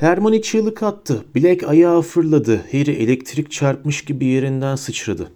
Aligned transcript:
Hermione 0.00 0.42
çığlık 0.42 0.82
attı. 0.82 1.24
Black 1.36 1.64
ayağa 1.64 2.02
fırladı. 2.02 2.56
Harry 2.72 2.90
elektrik 2.90 3.50
çarpmış 3.50 4.04
gibi 4.04 4.24
yerinden 4.24 4.76
sıçradı. 4.76 5.32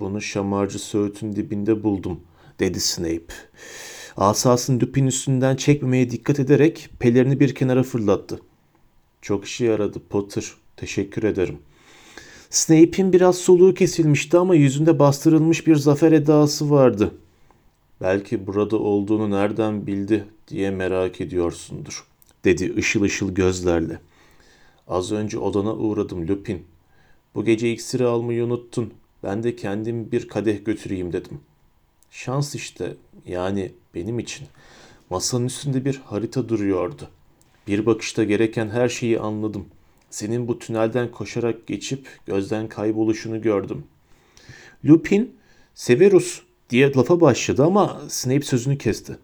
Bunu 0.00 0.20
şamarcı 0.20 0.78
söğütün 0.78 1.36
dibinde 1.36 1.82
buldum, 1.82 2.20
dedi 2.60 2.80
Snape. 2.80 3.34
Asasını 4.16 4.80
Lupin 4.80 5.06
üstünden 5.06 5.56
çekmemeye 5.56 6.10
dikkat 6.10 6.40
ederek 6.40 6.88
pelerini 6.98 7.40
bir 7.40 7.54
kenara 7.54 7.82
fırlattı. 7.82 8.40
Çok 9.22 9.44
işe 9.44 9.64
yaradı 9.64 9.98
Potter. 10.10 10.52
Teşekkür 10.76 11.22
ederim. 11.22 11.58
Snape'in 12.50 13.12
biraz 13.12 13.36
soluğu 13.36 13.74
kesilmişti 13.74 14.38
ama 14.38 14.54
yüzünde 14.54 14.98
bastırılmış 14.98 15.66
bir 15.66 15.76
zafer 15.76 16.12
edası 16.12 16.70
vardı. 16.70 17.14
Belki 18.00 18.46
burada 18.46 18.76
olduğunu 18.76 19.30
nereden 19.30 19.86
bildi 19.86 20.24
diye 20.48 20.70
merak 20.70 21.20
ediyorsundur, 21.20 22.04
dedi 22.46 22.74
ışıl 22.76 23.02
ışıl 23.02 23.34
gözlerle. 23.34 24.00
Az 24.88 25.12
önce 25.12 25.38
odana 25.38 25.74
uğradım 25.74 26.28
Lupin. 26.28 26.64
Bu 27.34 27.44
gece 27.44 27.72
iksiri 27.72 28.04
almayı 28.04 28.44
unuttun. 28.44 28.92
Ben 29.22 29.42
de 29.42 29.56
kendim 29.56 30.12
bir 30.12 30.28
kadeh 30.28 30.64
götüreyim 30.64 31.12
dedim. 31.12 31.40
Şans 32.10 32.54
işte, 32.54 32.94
yani 33.26 33.72
benim 33.94 34.18
için. 34.18 34.46
Masanın 35.10 35.46
üstünde 35.46 35.84
bir 35.84 35.96
harita 36.04 36.48
duruyordu. 36.48 37.08
Bir 37.66 37.86
bakışta 37.86 38.24
gereken 38.24 38.68
her 38.68 38.88
şeyi 38.88 39.20
anladım. 39.20 39.66
Senin 40.10 40.48
bu 40.48 40.58
tünelden 40.58 41.10
koşarak 41.10 41.66
geçip 41.66 42.08
gözden 42.26 42.68
kayboluşunu 42.68 43.42
gördüm. 43.42 43.84
Lupin, 44.84 45.34
Severus 45.74 46.42
diye 46.70 46.92
lafa 46.94 47.20
başladı 47.20 47.64
ama 47.64 48.00
Snape 48.08 48.42
sözünü 48.42 48.78
kesti. 48.78 49.18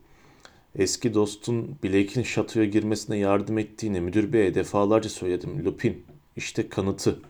Eski 0.79 1.15
dostun 1.15 1.77
Blake'in 1.85 2.25
şatoya 2.25 2.67
girmesine 2.67 3.17
yardım 3.17 3.59
ettiğini 3.59 4.01
müdür 4.01 4.33
beye 4.33 4.55
defalarca 4.55 5.09
söyledim 5.11 5.65
Lupin. 5.65 6.05
İşte 6.37 6.69
kanıtı. 6.69 7.21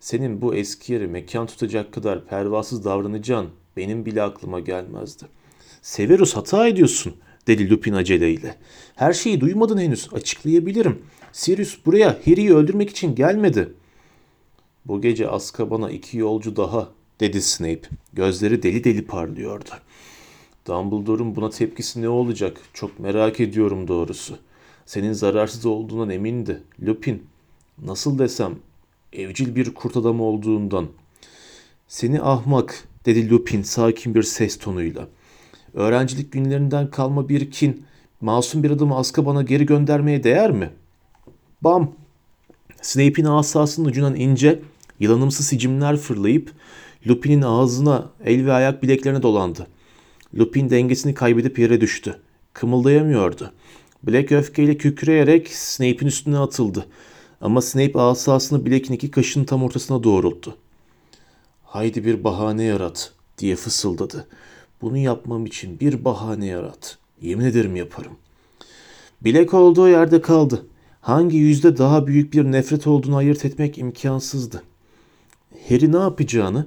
Senin 0.00 0.40
bu 0.40 0.54
eski 0.54 0.92
yeri 0.92 1.06
mekan 1.06 1.46
tutacak 1.46 1.92
kadar 1.92 2.26
pervasız 2.26 2.84
davranacağın 2.84 3.48
benim 3.76 4.06
bile 4.06 4.22
aklıma 4.22 4.60
gelmezdi. 4.60 5.24
Severus 5.82 6.36
hata 6.36 6.68
ediyorsun 6.68 7.16
dedi 7.46 7.70
Lupin 7.70 7.92
aceleyle. 7.92 8.56
Her 8.96 9.12
şeyi 9.12 9.40
duymadın 9.40 9.78
henüz 9.78 10.08
açıklayabilirim. 10.12 11.02
Sirius 11.32 11.78
buraya 11.86 12.08
Harry'i 12.08 12.54
öldürmek 12.54 12.90
için 12.90 13.14
gelmedi. 13.14 13.72
Bu 14.84 15.00
gece 15.00 15.28
Azkaban'a 15.28 15.90
iki 15.90 16.18
yolcu 16.18 16.56
daha 16.56 16.88
dedi 17.20 17.42
Snape. 17.42 17.88
Gözleri 18.12 18.62
deli 18.62 18.84
deli 18.84 19.06
parlıyordu. 19.06 19.70
Dumbledore'un 20.66 21.36
buna 21.36 21.50
tepkisi 21.50 22.02
ne 22.02 22.08
olacak? 22.08 22.60
Çok 22.74 23.00
merak 23.00 23.40
ediyorum 23.40 23.88
doğrusu. 23.88 24.38
Senin 24.86 25.12
zararsız 25.12 25.66
olduğundan 25.66 26.10
emindi. 26.10 26.62
Lupin, 26.86 27.22
nasıl 27.84 28.18
desem, 28.18 28.54
evcil 29.12 29.54
bir 29.54 29.74
kurt 29.74 29.96
adamı 29.96 30.22
olduğundan. 30.22 30.86
Seni 31.88 32.22
ahmak, 32.22 32.88
dedi 33.06 33.30
Lupin 33.30 33.62
sakin 33.62 34.14
bir 34.14 34.22
ses 34.22 34.58
tonuyla. 34.58 35.08
Öğrencilik 35.74 36.32
günlerinden 36.32 36.90
kalma 36.90 37.28
bir 37.28 37.50
kin, 37.50 37.84
masum 38.20 38.62
bir 38.62 38.70
adamı 38.70 38.96
Azkaban'a 38.96 39.42
geri 39.42 39.66
göndermeye 39.66 40.24
değer 40.24 40.50
mi? 40.50 40.70
Bam! 41.62 41.92
Snape'in 42.82 43.26
asasının 43.26 43.88
ucundan 43.88 44.16
ince, 44.16 44.62
yılanımsı 45.00 45.42
sicimler 45.42 45.96
fırlayıp 45.96 46.52
Lupin'in 47.06 47.42
ağzına, 47.42 48.10
el 48.24 48.46
ve 48.46 48.52
ayak 48.52 48.82
bileklerine 48.82 49.22
dolandı. 49.22 49.66
Lupin 50.34 50.70
dengesini 50.70 51.14
kaybedip 51.14 51.58
yere 51.58 51.80
düştü. 51.80 52.20
Kımıldayamıyordu. 52.52 53.52
Black 54.02 54.32
öfkeyle 54.32 54.76
kükreyerek 54.76 55.48
Snape'in 55.48 56.06
üstüne 56.06 56.38
atıldı. 56.38 56.86
Ama 57.40 57.62
Snape 57.62 58.00
asasını 58.00 58.66
Black'in 58.66 58.94
iki 58.94 59.10
kaşının 59.10 59.44
tam 59.44 59.62
ortasına 59.62 60.02
doğrulttu. 60.02 60.56
Haydi 61.64 62.04
bir 62.04 62.24
bahane 62.24 62.64
yarat 62.64 63.12
diye 63.38 63.56
fısıldadı. 63.56 64.28
Bunu 64.82 64.96
yapmam 64.96 65.46
için 65.46 65.80
bir 65.80 66.04
bahane 66.04 66.46
yarat. 66.46 66.98
Yemin 67.22 67.44
ederim 67.44 67.76
yaparım. 67.76 68.12
Black 69.24 69.54
olduğu 69.54 69.88
yerde 69.88 70.20
kaldı. 70.20 70.66
Hangi 71.00 71.36
yüzde 71.36 71.78
daha 71.78 72.06
büyük 72.06 72.32
bir 72.32 72.44
nefret 72.44 72.86
olduğunu 72.86 73.16
ayırt 73.16 73.44
etmek 73.44 73.78
imkansızdı. 73.78 74.62
Harry 75.68 75.92
ne 75.92 75.96
yapacağını, 75.96 76.66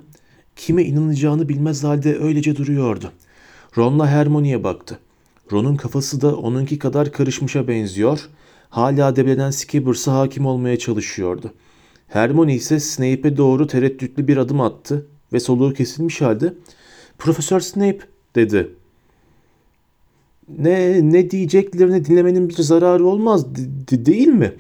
kime 0.55 0.84
inanacağını 0.84 1.50
bilmez 1.50 1.84
halde 1.84 2.19
öylece 2.19 2.55
duruyordu. 2.55 3.11
Ron'la 3.78 4.07
Hermione'ye 4.07 4.63
baktı. 4.63 5.00
Ron'un 5.52 5.75
kafası 5.75 6.22
da 6.22 6.35
onunki 6.35 6.80
kadar 6.80 7.12
karışmışa 7.12 7.68
benziyor. 7.68 8.30
Hala 8.69 9.16
deblenen 9.16 9.52
Skibbers'a 9.52 10.13
hakim 10.13 10.46
olmaya 10.46 10.80
çalışıyordu. 10.80 11.53
Hermione 12.08 12.56
ise 12.56 12.79
Snape'e 12.79 13.38
doğru 13.38 13.68
tereddütlü 13.68 14.28
bir 14.28 14.38
adım 14.38 14.62
attı 14.62 15.08
ve 15.34 15.40
soluğu 15.40 15.74
kesilmiş 15.74 16.22
halde 16.22 16.53
''Profesör 17.18 17.59
Snape'' 17.59 18.08
dedi. 18.35 18.75
Ne 20.58 21.12
ne 21.12 21.31
diyeceklerini 21.31 22.06
dinlemenin 22.06 22.50
bir 22.50 22.53
zararı 22.53 23.06
olmaz 23.06 23.56
de, 23.56 24.06
değil 24.06 24.28
mi? 24.28 24.53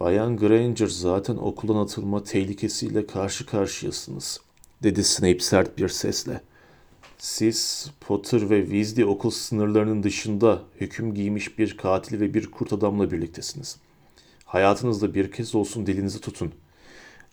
Bayan 0.00 0.36
Granger 0.36 0.86
zaten 0.86 1.36
okuldan 1.36 1.76
atılma 1.76 2.24
tehlikesiyle 2.24 3.06
karşı 3.06 3.46
karşıyasınız, 3.46 4.40
dedi 4.82 5.04
Snape 5.04 5.38
sert 5.38 5.78
bir 5.78 5.88
sesle. 5.88 6.40
Siz 7.18 7.90
Potter 8.00 8.50
ve 8.50 8.62
Weasley 8.62 9.04
okul 9.04 9.30
sınırlarının 9.30 10.02
dışında 10.02 10.62
hüküm 10.80 11.14
giymiş 11.14 11.58
bir 11.58 11.76
katil 11.76 12.20
ve 12.20 12.34
bir 12.34 12.46
kurt 12.46 12.72
adamla 12.72 13.10
birliktesiniz. 13.10 13.76
Hayatınızda 14.44 15.14
bir 15.14 15.32
kez 15.32 15.54
olsun 15.54 15.86
dilinizi 15.86 16.20
tutun. 16.20 16.52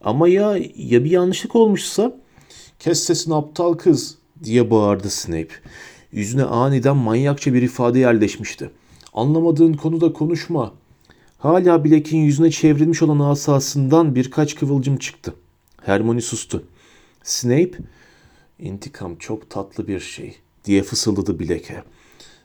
Ama 0.02 0.28
ya 0.28 0.58
ya 0.76 1.04
bir 1.04 1.12
yanlışlık 1.12 1.56
olmuşsa? 1.56 2.18
Kes 2.80 3.04
sesini 3.04 3.36
aptal 3.36 3.74
kız 3.74 4.18
diye 4.44 4.72
bağırdı 4.72 5.10
Snape. 5.10 5.54
Yüzüne 6.12 6.44
aniden 6.44 6.98
manyakça 6.98 7.54
bir 7.54 7.62
ifade 7.62 8.00
yerleşmişti. 8.00 8.70
Anlamadığın 9.14 9.74
konuda 9.74 10.14
konuşma. 10.14 10.74
Hala 11.38 11.86
Black'in 11.86 12.18
yüzüne 12.18 12.52
çevrilmiş 12.52 13.02
olan 13.02 13.20
asasından 13.20 14.16
birkaç 14.16 14.56
kıvılcım 14.56 14.98
çıktı. 14.98 15.34
Hermione 15.82 16.22
sustu. 16.22 16.64
Snape, 17.24 17.78
intikam 18.60 19.16
çok 19.16 19.50
tatlı 19.50 19.88
bir 19.88 20.00
şey 20.00 20.36
diye 20.66 20.84
fısıldadı 20.84 21.40
Black'e. 21.40 21.84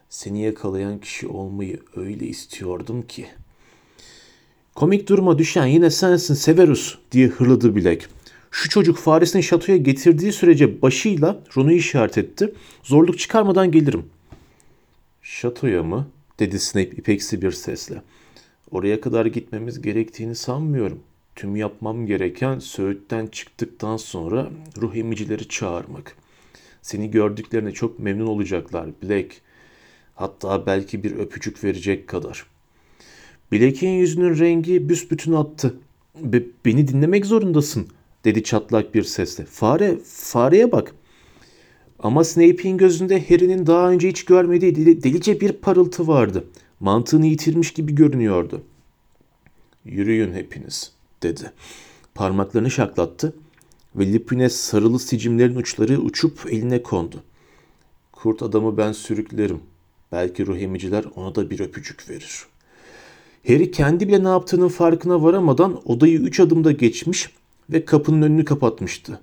Seni 0.09 0.43
yakalayan 0.43 1.01
kişi 1.01 1.29
olmayı 1.29 1.81
öyle 1.97 2.27
istiyordum 2.27 3.03
ki. 3.03 3.27
Komik 4.75 5.09
duruma 5.09 5.39
düşen 5.39 5.67
yine 5.67 5.91
sensin 5.91 6.35
Severus 6.35 6.99
diye 7.13 7.29
hırladı 7.29 7.77
Black. 7.77 8.09
Şu 8.51 8.69
çocuk 8.69 8.99
faresini 8.99 9.43
şatoya 9.43 9.79
getirdiği 9.79 10.33
sürece 10.33 10.83
başıyla 10.83 11.41
Ron'u 11.57 11.73
işaret 11.73 12.19
etti. 12.19 12.55
Zorluk 12.83 13.19
çıkarmadan 13.19 13.71
gelirim. 13.73 14.05
Şatoya 15.23 15.83
mı? 15.83 16.09
dedi 16.39 16.61
Snape 16.61 16.97
ipeksi 16.97 17.43
bir 17.43 17.53
sesle. 17.53 18.03
Oraya 18.71 19.01
kadar 19.01 19.27
gitmemiz 19.27 19.83
gerektiğini 19.83 20.35
sanmıyorum. 20.35 21.01
Tüm 21.39 21.57
yapmam 21.57 22.07
gereken 22.07 22.59
Söğüt'ten 22.59 23.27
çıktıktan 23.27 23.97
sonra 23.97 24.51
ruh 24.81 24.97
emicileri 24.97 25.49
çağırmak. 25.49 26.17
Seni 26.83 27.11
gördüklerine 27.11 27.73
çok 27.73 27.99
memnun 27.99 28.27
olacaklar 28.27 28.89
Black. 29.03 29.41
Hatta 30.15 30.67
belki 30.67 31.05
bir 31.05 31.17
öpücük 31.17 31.65
verecek 31.65 32.09
kadar. 32.09 32.47
Black'in 33.53 33.89
yüzünün 33.89 34.39
rengi 34.39 34.89
büsbütün 34.89 35.33
attı. 35.33 35.75
Be 36.21 36.43
beni 36.65 36.89
dinlemek 36.89 37.27
zorundasın 37.27 37.89
dedi 38.25 38.43
çatlak 38.43 38.95
bir 38.95 39.03
sesle. 39.03 39.45
Fare, 39.45 39.99
fareye 40.05 40.73
bak. 40.73 40.95
Ama 41.99 42.25
Snape'in 42.25 42.77
gözünde 42.77 43.29
Harry'nin 43.29 43.67
daha 43.67 43.91
önce 43.91 44.09
hiç 44.09 44.25
görmediği 44.25 45.03
delice 45.03 45.41
bir 45.41 45.53
parıltı 45.53 46.07
vardı. 46.07 46.45
Mantığını 46.81 47.27
yitirmiş 47.27 47.73
gibi 47.73 47.95
görünüyordu. 47.95 48.63
Yürüyün 49.85 50.33
hepiniz, 50.33 50.98
dedi. 51.23 51.53
Parmaklarını 52.15 52.71
şaklattı 52.71 53.35
ve 53.97 54.13
Lupin'e 54.13 54.49
sarılı 54.49 54.99
sicimlerin 54.99 55.57
uçları 55.57 55.99
uçup 56.01 56.47
eline 56.51 56.83
kondu. 56.83 57.23
Kurt 58.13 58.43
adamı 58.43 58.77
ben 58.77 58.93
sürüklerim. 58.93 59.61
Belki 60.13 60.47
ruh 60.47 60.59
emiciler 60.59 61.05
ona 61.17 61.35
da 61.35 61.51
bir 61.51 61.61
öpücük 61.61 62.11
verir. 62.11 62.47
Harry 63.47 63.71
kendi 63.71 64.09
bile 64.09 64.25
ne 64.25 64.29
yaptığının 64.29 64.69
farkına 64.69 65.23
varamadan 65.23 65.91
odayı 65.91 66.19
üç 66.19 66.41
adımda 66.41 66.73
geçmiş 66.73 67.31
ve 67.71 67.85
kapının 67.85 68.23
önünü 68.23 68.45
kapatmıştı. 68.45 69.21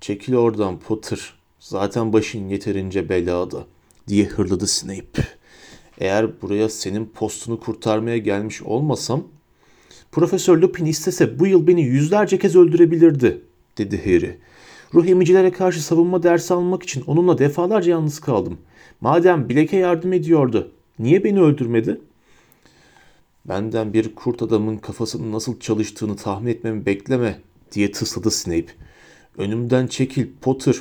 Çekil 0.00 0.34
oradan 0.34 0.78
Potter. 0.78 1.34
Zaten 1.60 2.12
başın 2.12 2.48
yeterince 2.48 3.08
belada 3.08 3.66
diye 4.08 4.26
hırladı 4.26 4.66
Snape. 4.66 5.28
Eğer 5.98 6.42
buraya 6.42 6.68
senin 6.68 7.06
postunu 7.06 7.60
kurtarmaya 7.60 8.18
gelmiş 8.18 8.62
olmasam 8.62 9.24
Profesör 10.16 10.58
Lupin 10.58 10.84
istese 10.84 11.38
bu 11.38 11.46
yıl 11.46 11.66
beni 11.66 11.82
yüzlerce 11.82 12.38
kez 12.38 12.56
öldürebilirdi 12.56 13.40
dedi 13.78 14.00
Harry. 14.04 14.38
Ruh 14.94 15.06
emicilere 15.06 15.52
karşı 15.52 15.82
savunma 15.82 16.22
dersi 16.22 16.54
almak 16.54 16.82
için 16.82 17.04
onunla 17.06 17.38
defalarca 17.38 17.90
yalnız 17.90 18.20
kaldım. 18.20 18.58
Madem 19.00 19.48
Blake'e 19.48 19.80
yardım 19.80 20.12
ediyordu, 20.12 20.70
niye 20.98 21.24
beni 21.24 21.40
öldürmedi? 21.40 22.00
Benden 23.44 23.92
bir 23.92 24.14
kurt 24.14 24.42
adamın 24.42 24.76
kafasının 24.76 25.32
nasıl 25.32 25.60
çalıştığını 25.60 26.16
tahmin 26.16 26.50
etmemi 26.50 26.86
bekleme 26.86 27.40
diye 27.72 27.92
tısladı 27.92 28.30
Snape. 28.30 28.72
Önümden 29.38 29.86
çekil 29.86 30.26
Potter. 30.40 30.76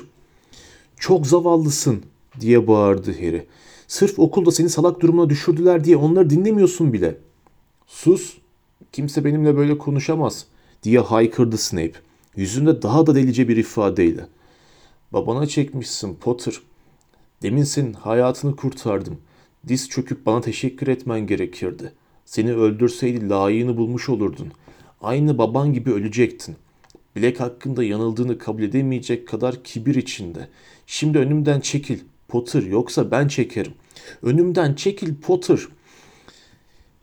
Çok 1.00 1.28
zavallısın 1.28 2.04
diye 2.40 2.68
bağırdı 2.68 3.12
Harry. 3.12 3.46
Sırf 3.88 4.20
okulda 4.20 4.52
seni 4.52 4.70
salak 4.70 5.02
durumuna 5.02 5.30
düşürdüler 5.30 5.84
diye 5.84 5.98
onları 5.98 6.30
dinlemiyorsun 6.30 6.94
bile. 6.94 7.18
Sus. 7.88 8.45
Kimse 8.92 9.26
benimle 9.26 9.58
böyle 9.58 9.78
konuşamaz 9.78 10.46
diye 10.84 11.00
haykırdı 11.00 11.58
Snape. 11.58 11.94
Yüzünde 12.36 12.82
daha 12.82 13.08
da 13.08 13.16
delice 13.16 13.48
bir 13.48 13.58
ifadeyle. 13.58 14.26
Babana 15.14 15.48
çekmişsin 15.48 16.16
Potter. 16.16 16.54
Demin 17.42 17.64
senin 17.64 17.94
hayatını 17.94 18.56
kurtardım. 18.56 19.18
Diz 19.68 19.90
çöküp 19.90 20.26
bana 20.26 20.42
teşekkür 20.42 20.88
etmen 20.88 21.28
gerekirdi. 21.28 21.94
Seni 22.26 22.54
öldürseydi 22.54 23.30
layığını 23.30 23.78
bulmuş 23.78 24.10
olurdun. 24.10 24.52
Aynı 25.02 25.38
baban 25.38 25.74
gibi 25.74 25.92
ölecektin. 25.92 26.56
Black 27.16 27.40
hakkında 27.40 27.84
yanıldığını 27.84 28.38
kabul 28.38 28.64
edemeyecek 28.64 29.28
kadar 29.28 29.64
kibir 29.64 29.96
içinde. 29.96 30.48
Şimdi 30.88 31.18
önümden 31.18 31.60
çekil 31.60 32.00
Potter 32.28 32.64
yoksa 32.64 33.12
ben 33.12 33.28
çekerim. 33.28 33.74
Önümden 34.22 34.74
çekil 34.74 35.16
Potter. 35.16 35.60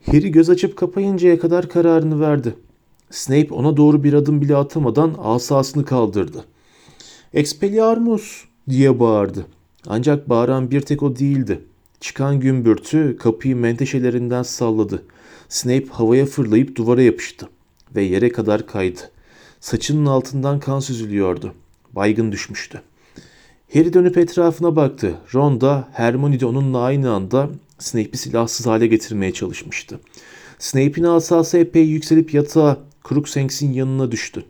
Harry 0.06 0.30
göz 0.30 0.50
açıp 0.50 0.76
kapayıncaya 0.76 1.38
kadar 1.38 1.68
kararını 1.68 2.20
verdi. 2.20 2.54
Snape 3.10 3.54
ona 3.54 3.76
doğru 3.76 4.04
bir 4.04 4.12
adım 4.12 4.40
bile 4.40 4.56
atamadan 4.56 5.14
asasını 5.18 5.84
kaldırdı. 5.84 6.44
Expelliarmus 7.34 8.44
diye 8.68 9.00
bağırdı. 9.00 9.46
Ancak 9.86 10.28
bağıran 10.28 10.70
bir 10.70 10.80
tek 10.80 11.02
o 11.02 11.16
değildi. 11.16 11.60
Çıkan 12.00 12.40
gümbürtü 12.40 13.16
kapıyı 13.16 13.56
menteşelerinden 13.56 14.42
salladı. 14.42 15.02
Snape 15.48 15.86
havaya 15.90 16.26
fırlayıp 16.26 16.76
duvara 16.76 17.02
yapıştı 17.02 17.48
ve 17.94 18.02
yere 18.02 18.28
kadar 18.28 18.66
kaydı. 18.66 19.00
Saçının 19.60 20.06
altından 20.06 20.60
kan 20.60 20.80
süzülüyordu. 20.80 21.54
Baygın 21.92 22.32
düşmüştü. 22.32 22.82
Harry 23.74 23.92
dönüp 23.92 24.18
etrafına 24.18 24.76
baktı. 24.76 25.14
Ron 25.34 25.60
da 25.60 25.88
Hermione 25.92 26.40
de 26.40 26.46
onunla 26.46 26.80
aynı 26.80 27.10
anda 27.10 27.48
Snape'i 27.82 28.16
silahsız 28.16 28.66
hale 28.66 28.86
getirmeye 28.86 29.32
çalışmıştı. 29.32 30.00
Snape'in 30.58 31.04
asası 31.04 31.58
epey 31.58 31.84
yükselip 31.84 32.34
yatağa 32.34 32.78
Crookshanks'in 33.08 33.72
yanına 33.72 34.12
düştü. 34.12 34.44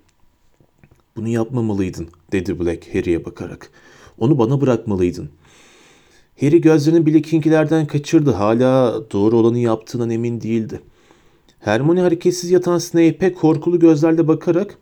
Bunu 1.17 1.29
yapmamalıydın 1.29 2.08
dedi 2.32 2.61
Black 2.61 2.94
Harry'e 2.94 3.25
bakarak. 3.25 3.70
Onu 4.19 4.38
bana 4.38 4.61
bırakmalıydın. 4.61 5.31
Harry 6.40 6.61
gözlerini 6.61 7.06
Black'inkilerden 7.06 7.87
kaçırdı. 7.87 8.31
Hala 8.31 9.00
doğru 9.12 9.37
olanı 9.37 9.58
yaptığından 9.58 10.11
emin 10.11 10.40
değildi. 10.40 10.81
Hermione 11.61 12.00
hareketsiz 12.00 12.50
yatan 12.50 12.79
Snape'e 12.79 13.32
korkulu 13.32 13.79
gözlerle 13.79 14.29
bakarak 14.29 14.79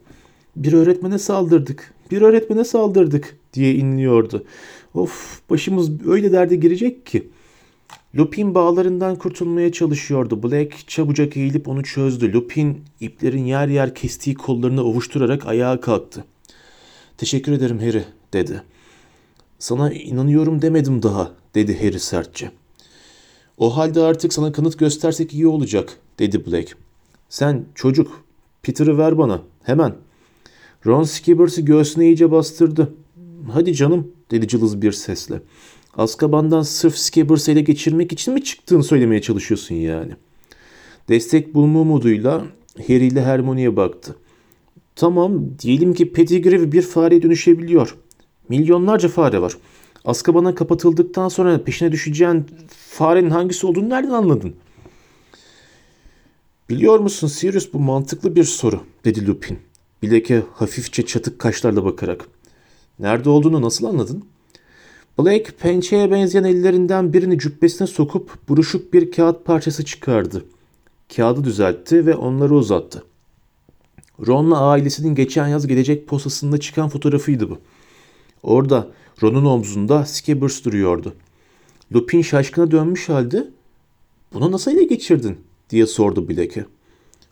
bir 0.57 0.73
öğretmene 0.73 1.19
saldırdık, 1.19 1.95
bir 2.11 2.23
öğretmene 2.23 2.65
saldırdık 2.65 3.37
diye 3.55 3.75
inliyordu. 3.75 4.45
Of 4.95 5.41
başımız 5.51 6.07
öyle 6.07 6.33
derde 6.33 6.57
girecek 6.57 7.07
ki. 7.07 7.29
Lupin 8.17 8.55
bağlarından 8.55 9.17
kurtulmaya 9.17 9.73
çalışıyordu. 9.73 10.43
Black 10.43 10.89
çabucak 10.89 11.37
eğilip 11.37 11.69
onu 11.69 11.83
çözdü. 11.83 12.33
Lupin 12.33 12.85
iplerin 13.01 13.45
yer 13.45 13.69
yer 13.69 13.95
kestiği 13.95 14.37
kollarını 14.37 14.85
ovuşturarak 14.85 15.47
ayağa 15.47 15.81
kalktı. 15.81 16.25
Teşekkür 17.17 17.53
ederim 17.53 17.79
Harry 17.79 18.05
dedi. 18.33 18.63
Sana 19.59 19.93
inanıyorum 19.93 20.63
demedim 20.63 21.03
daha 21.03 21.33
dedi 21.55 21.79
Harry 21.79 22.01
sertçe. 22.01 22.51
O 23.59 23.77
halde 23.77 24.01
artık 24.01 24.33
sana 24.33 24.53
kanıt 24.53 24.79
göstersek 24.79 25.35
iyi 25.35 25.47
olacak 25.47 25.99
dedi 26.19 26.47
Black. 26.47 26.77
Sen 27.29 27.65
çocuk 27.75 28.25
Peter'ı 28.63 28.99
ver 28.99 29.19
bana 29.19 29.43
hemen. 29.63 29.95
Ron 30.87 31.03
Skibbers'ı 31.03 31.61
göğsüne 31.61 32.07
iyice 32.07 32.31
bastırdı. 32.31 32.95
Hadi 33.53 33.75
canım 33.75 34.13
dedi 34.31 34.49
cılız 34.49 34.83
bir 34.83 34.93
sesle. 34.93 35.41
Azkaban'dan 35.97 36.63
sırf 36.63 36.97
Skibbers'ı 36.97 37.53
ele 37.53 37.61
geçirmek 37.61 38.13
için 38.13 38.35
mi 38.35 38.45
çıktığını 38.45 38.85
söylemeye 38.85 39.23
çalışıyorsun 39.23 39.75
yani? 39.75 40.13
Destek 41.09 41.55
bulma 41.55 41.81
umuduyla 41.81 42.45
Harry 42.87 43.07
ile 43.07 43.23
Hermione'ye 43.23 43.77
baktı. 43.77 44.17
Tamam 44.97 45.45
diyelim 45.59 45.95
ki 45.95 46.13
Pettigrew 46.13 46.73
bir 46.73 46.83
fareye 46.83 47.23
dönüşebiliyor. 47.23 47.97
Milyonlarca 48.49 49.09
fare 49.09 49.43
var. 49.43 49.57
Azkaban'a 50.05 50.55
kapatıldıktan 50.55 51.29
sonra 51.29 51.65
peşine 51.65 51.93
düşeceğin 51.93 52.47
farenin 52.69 53.31
hangisi 53.31 53.67
olduğunu 53.67 53.89
nereden 53.89 54.11
anladın? 54.11 54.55
Biliyor 56.69 56.99
musun 56.99 57.27
Sirius 57.27 57.73
bu 57.73 57.79
mantıklı 57.79 58.37
bir 58.37 58.45
soru 58.45 58.81
dedi 59.05 59.27
Lupin. 59.27 59.59
Blake'e 60.03 60.43
hafifçe 60.55 61.07
çatık 61.07 61.39
kaşlarla 61.39 61.85
bakarak. 61.85 62.29
Nerede 62.99 63.31
olduğunu 63.31 63.63
nasıl 63.63 63.87
anladın? 63.87 64.25
Blake 65.25 65.51
pençeye 65.51 66.11
benzeyen 66.11 66.45
ellerinden 66.45 67.13
birini 67.13 67.39
cübbesine 67.39 67.87
sokup 67.87 68.49
buruşuk 68.49 68.93
bir 68.93 69.11
kağıt 69.11 69.45
parçası 69.45 69.85
çıkardı. 69.85 70.45
Kağıdı 71.17 71.45
düzeltti 71.45 72.07
ve 72.07 72.15
onları 72.15 72.55
uzattı. 72.55 73.05
Ron'la 74.27 74.61
ailesinin 74.61 75.15
geçen 75.15 75.49
yaz 75.49 75.67
gelecek 75.67 76.07
posasında 76.07 76.59
çıkan 76.59 76.89
fotoğrafıydı 76.89 77.51
bu. 77.51 77.59
Orada 78.43 78.89
Ron'un 79.23 79.45
omzunda 79.45 80.05
Scabbers 80.05 80.65
duruyordu. 80.65 81.15
Lupin 81.95 82.23
şaşkına 82.23 82.71
dönmüş 82.71 83.09
halde 83.09 83.51
''Bunu 84.35 84.53
nasıl 84.53 84.71
ele 84.71 84.85
geçirdin?'' 84.85 85.39
diye 85.71 85.87
sordu 85.87 86.29
Blake'e. 86.29 86.65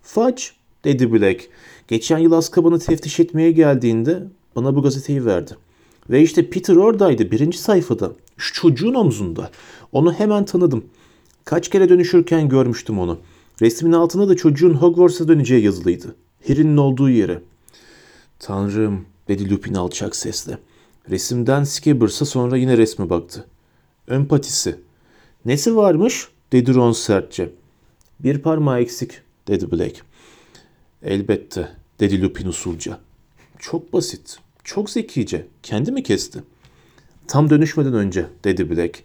''Fudge'' 0.02 0.52
dedi 0.84 1.12
Black. 1.12 1.48
''Geçen 1.88 2.18
yıl 2.18 2.32
Azkaban'ı 2.32 2.78
teftiş 2.78 3.20
etmeye 3.20 3.52
geldiğinde 3.52 4.22
bana 4.56 4.76
bu 4.76 4.82
gazeteyi 4.82 5.24
verdi. 5.24 5.56
Ve 6.10 6.22
işte 6.22 6.50
Peter 6.50 6.76
oradaydı 6.76 7.30
birinci 7.30 7.58
sayfada. 7.58 8.12
Şu 8.36 8.54
çocuğun 8.54 8.94
omzunda. 8.94 9.50
Onu 9.92 10.12
hemen 10.12 10.44
tanıdım. 10.44 10.84
Kaç 11.44 11.68
kere 11.68 11.88
dönüşürken 11.88 12.48
görmüştüm 12.48 12.98
onu. 12.98 13.18
Resmin 13.62 13.92
altında 13.92 14.28
da 14.28 14.36
çocuğun 14.36 14.74
Hogwarts'a 14.74 15.28
döneceği 15.28 15.64
yazılıydı. 15.64 16.16
Harry'nin 16.48 16.76
olduğu 16.76 17.10
yere. 17.10 17.42
Tanrım 18.38 19.06
dedi 19.28 19.50
Lupin 19.50 19.74
alçak 19.74 20.16
sesle. 20.16 20.58
Resimden 21.10 21.64
Skibbers'a 21.64 22.24
sonra 22.24 22.56
yine 22.56 22.78
resme 22.78 23.10
baktı. 23.10 23.46
Ön 24.06 24.24
patisi. 24.24 24.76
Nesi 25.44 25.76
varmış? 25.76 26.28
dedi 26.52 26.74
Ron 26.74 26.92
sertçe. 26.92 27.52
Bir 28.20 28.38
parmağı 28.38 28.80
eksik 28.80 29.10
dedi 29.48 29.72
Black. 29.72 30.02
Elbette 31.02 31.68
dedi 32.00 32.22
Lupin 32.22 32.46
usulca. 32.46 32.98
Çok 33.58 33.92
basit, 33.92 34.38
çok 34.68 34.90
zekice. 34.90 35.46
Kendi 35.62 35.92
mi 35.92 36.02
kesti? 36.02 36.42
Tam 37.28 37.50
dönüşmeden 37.50 37.94
önce 37.94 38.26
dedi 38.44 38.70
Black. 38.70 39.02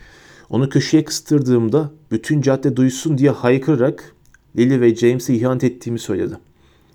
Onu 0.50 0.70
köşeye 0.70 1.04
kıstırdığımda 1.04 1.92
bütün 2.12 2.42
cadde 2.42 2.76
duysun 2.76 3.18
diye 3.18 3.30
haykırarak 3.30 4.16
Lily 4.58 4.82
ve 4.82 4.96
James'e 4.96 5.34
ihanet 5.34 5.64
ettiğimi 5.64 6.00
söyledi. 6.00 6.34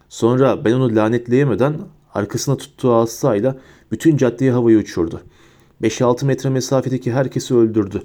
Sonra 0.09 0.65
ben 0.65 0.73
onu 0.73 0.97
lanetleyemeden 0.97 1.79
arkasına 2.15 2.57
tuttuğu 2.57 2.95
asayla 2.95 3.59
bütün 3.91 4.17
caddeyi 4.17 4.51
havaya 4.51 4.79
uçurdu. 4.79 5.23
5-6 5.83 6.25
metre 6.25 6.51
mesafedeki 6.51 7.13
herkesi 7.13 7.55
öldürdü 7.55 8.03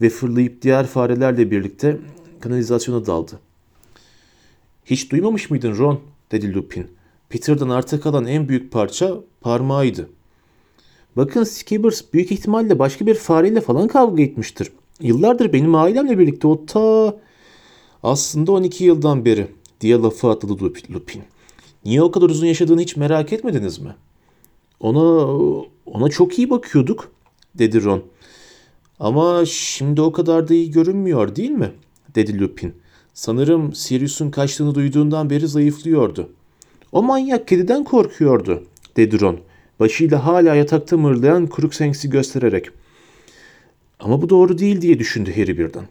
ve 0.00 0.10
fırlayıp 0.10 0.62
diğer 0.62 0.86
farelerle 0.86 1.50
birlikte 1.50 1.98
kanalizasyona 2.40 3.06
daldı. 3.06 3.40
Hiç 4.84 5.12
duymamış 5.12 5.50
mıydın 5.50 5.78
Ron? 5.78 6.00
dedi 6.32 6.54
Lupin. 6.54 6.97
Peter'dan 7.28 7.68
arta 7.68 8.00
kalan 8.00 8.26
en 8.26 8.48
büyük 8.48 8.72
parça 8.72 9.14
parmağıydı. 9.40 10.08
Bakın 11.16 11.44
Skibbers 11.44 12.02
büyük 12.12 12.32
ihtimalle 12.32 12.78
başka 12.78 13.06
bir 13.06 13.14
fareyle 13.14 13.60
falan 13.60 13.88
kavga 13.88 14.22
etmiştir. 14.22 14.72
Yıllardır 15.00 15.52
benim 15.52 15.74
ailemle 15.74 16.18
birlikte 16.18 16.48
o 16.48 16.66
ta... 16.66 17.16
Aslında 18.02 18.52
12 18.52 18.84
yıldan 18.84 19.24
beri 19.24 19.46
diye 19.80 19.96
lafı 19.96 20.28
atladı 20.28 20.64
Lupin. 20.64 21.22
Niye 21.84 22.02
o 22.02 22.10
kadar 22.10 22.30
uzun 22.30 22.46
yaşadığını 22.46 22.80
hiç 22.80 22.96
merak 22.96 23.32
etmediniz 23.32 23.78
mi? 23.78 23.94
Ona 24.80 25.26
ona 25.86 26.08
çok 26.08 26.38
iyi 26.38 26.50
bakıyorduk 26.50 27.12
dedi 27.54 27.84
Ron. 27.84 28.02
Ama 29.00 29.44
şimdi 29.46 30.00
o 30.00 30.12
kadar 30.12 30.48
da 30.48 30.54
iyi 30.54 30.70
görünmüyor 30.70 31.36
değil 31.36 31.50
mi? 31.50 31.72
dedi 32.14 32.40
Lupin. 32.40 32.74
Sanırım 33.14 33.74
Sirius'un 33.74 34.30
kaçtığını 34.30 34.74
duyduğundan 34.74 35.30
beri 35.30 35.48
zayıflıyordu. 35.48 36.30
O 36.92 37.02
manyak 37.02 37.48
kediden 37.48 37.84
korkuyordu 37.84 38.64
dedi 38.96 39.20
Ron. 39.20 39.40
Başıyla 39.80 40.26
hala 40.26 40.54
yatakta 40.54 40.96
mırlayan 40.96 41.48
Crookshanks'i 41.56 42.10
göstererek. 42.10 42.70
Ama 44.00 44.22
bu 44.22 44.28
doğru 44.28 44.58
değil 44.58 44.80
diye 44.80 44.98
düşündü 44.98 45.36
Harry 45.36 45.58
birden. 45.58 45.84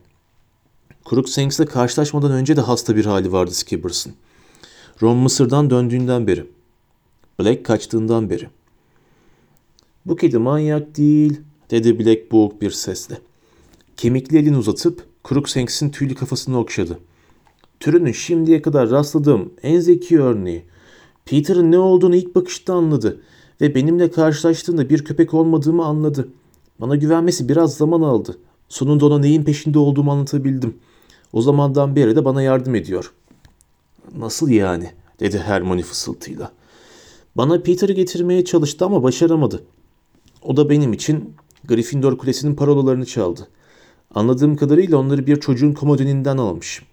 Crookshanks'le 1.10 1.66
karşılaşmadan 1.66 2.32
önce 2.32 2.56
de 2.58 2.62
hasta 2.62 2.96
bir 2.96 3.06
hali 3.06 3.32
vardı 3.32 3.52
Skibbers'ın. 3.52 4.14
Ron 5.02 5.18
Mısır'dan 5.18 5.70
döndüğünden 5.70 6.28
beri. 6.28 6.46
Black 7.40 7.66
kaçtığından 7.66 8.30
beri. 8.30 8.48
Bu 10.06 10.16
kedi 10.16 10.38
manyak 10.38 10.98
değil, 10.98 11.42
dedi 11.72 12.00
Black 12.00 12.32
boğuk 12.32 12.62
bir 12.62 12.72
sesle. 12.72 13.18
Kemikli 13.98 14.38
elini 14.38 14.58
uzatıp 14.58 15.06
Crookshanks'in 15.30 15.90
tüylü 15.90 16.16
kafasını 16.16 16.60
okşadı. 16.60 17.00
Türünün 17.80 18.12
şimdiye 18.12 18.62
kadar 18.62 18.90
rastladığım 18.90 19.54
en 19.64 19.80
zeki 19.80 20.22
örneği. 20.22 20.64
Peter'ın 21.28 21.72
ne 21.72 21.80
olduğunu 21.80 22.16
ilk 22.16 22.36
bakışta 22.36 22.74
anladı 22.74 23.22
ve 23.62 23.76
benimle 23.76 24.12
karşılaştığında 24.12 24.90
bir 24.90 25.06
köpek 25.06 25.34
olmadığımı 25.34 25.86
anladı. 25.86 26.28
Bana 26.82 26.96
güvenmesi 26.96 27.50
biraz 27.50 27.76
zaman 27.76 28.02
aldı. 28.02 28.38
Sonunda 28.70 29.06
ona 29.06 29.20
neyin 29.20 29.44
peşinde 29.44 29.80
olduğumu 29.80 30.12
anlatabildim. 30.12 30.78
O 31.34 31.42
zamandan 31.42 31.96
beri 31.96 32.16
de 32.16 32.26
bana 32.26 32.42
yardım 32.42 32.76
ediyor. 32.76 33.14
Nasıl 34.18 34.50
yani? 34.50 34.92
dedi 35.20 35.38
Hermione 35.38 35.82
fısıltıyla. 35.82 36.52
Bana 37.36 37.62
Peter'ı 37.62 37.94
getirmeye 37.94 38.46
çalıştı 38.46 38.86
ama 38.86 39.04
başaramadı. 39.04 39.64
O 40.42 40.58
da 40.58 40.70
benim 40.70 40.94
için 40.94 41.34
Gryffindor 41.68 42.18
Kulesi'nin 42.18 42.56
parolalarını 42.56 43.06
çaldı. 43.06 43.48
Anladığım 44.16 44.56
kadarıyla 44.56 44.98
onları 44.98 45.28
bir 45.28 45.40
çocuğun 45.40 45.74
komodininden 45.74 46.38
almış. 46.38 46.84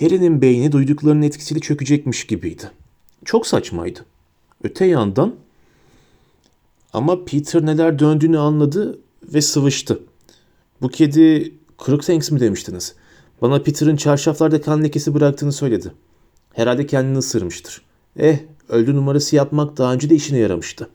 Harry'nin 0.00 0.42
beyni 0.42 0.72
duyduklarının 0.72 1.22
etkisiyle 1.22 1.60
çökecekmiş 1.60 2.26
gibiydi. 2.26 2.70
Çok 3.24 3.46
saçmaydı. 3.46 4.04
Öte 4.64 4.84
yandan 4.86 5.34
ama 6.92 7.24
Peter 7.24 7.66
neler 7.66 7.98
döndüğünü 7.98 8.38
anladı 8.38 8.98
ve 9.22 9.40
sıvıştı. 9.40 10.00
Bu 10.82 10.88
kedi 10.88 11.54
Crookshanks 11.86 12.30
mi 12.30 12.40
demiştiniz? 12.40 12.94
Bana 13.42 13.62
Peter'ın 13.62 13.96
çarşaflarda 13.96 14.60
kan 14.60 14.84
lekesi 14.84 15.14
bıraktığını 15.14 15.52
söyledi. 15.52 15.92
Herhalde 16.52 16.86
kendini 16.86 17.18
ısırmıştır. 17.18 17.82
Eh, 18.18 18.38
öldü 18.68 18.96
numarası 18.96 19.36
yapmak 19.36 19.76
daha 19.76 19.92
önce 19.92 20.10
de 20.10 20.14
işine 20.14 20.38
yaramıştı. 20.38 20.88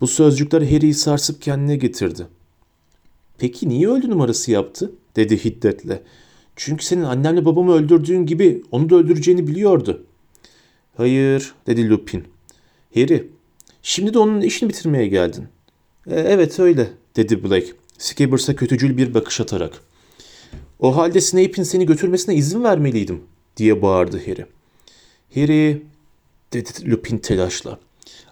Bu 0.00 0.06
sözcükler 0.06 0.62
Harry'i 0.62 0.94
sarsıp 0.94 1.42
kendine 1.42 1.76
getirdi. 1.76 2.26
Peki 3.38 3.68
niye 3.68 3.88
öldü 3.88 4.10
numarası 4.10 4.50
yaptı? 4.50 4.92
dedi 5.16 5.44
hiddetle. 5.44 6.02
Çünkü 6.56 6.84
senin 6.84 7.02
annemle 7.02 7.44
babamı 7.44 7.72
öldürdüğün 7.72 8.26
gibi 8.26 8.62
onu 8.70 8.90
da 8.90 8.96
öldüreceğini 8.96 9.46
biliyordu. 9.46 10.04
Hayır, 10.96 11.54
dedi 11.66 11.90
Lupin. 11.90 12.24
Harry, 12.94 13.28
şimdi 13.82 14.14
de 14.14 14.18
onun 14.18 14.40
işini 14.40 14.68
bitirmeye 14.68 15.06
geldin. 15.06 15.44
E, 16.06 16.20
evet 16.20 16.60
öyle, 16.60 16.88
dedi 17.16 17.44
Blake, 17.44 17.72
Skibbers'a 17.98 18.56
kötücül 18.56 18.96
bir 18.96 19.14
bakış 19.14 19.40
atarak. 19.40 19.72
O 20.80 20.96
halde 20.96 21.20
Snape'in 21.20 21.62
seni 21.62 21.86
götürmesine 21.86 22.34
izin 22.34 22.64
vermeliydim, 22.64 23.22
diye 23.56 23.82
bağırdı 23.82 24.20
Harry. 24.26 24.46
Harry, 25.34 25.82
dedi 26.52 26.90
Lupin 26.90 27.18
telaşla. 27.18 27.78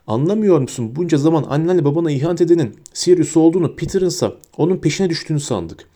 Anlamıyor 0.06 0.60
musun? 0.60 0.96
Bunca 0.96 1.18
zaman 1.18 1.44
annenle 1.48 1.84
babana 1.84 2.10
ihanet 2.10 2.40
edenin 2.40 2.76
Sirius 2.92 3.36
olduğunu, 3.36 3.76
Peter'ınsa 3.76 4.36
onun 4.56 4.76
peşine 4.76 5.10
düştüğünü 5.10 5.40
sandık. 5.40 5.88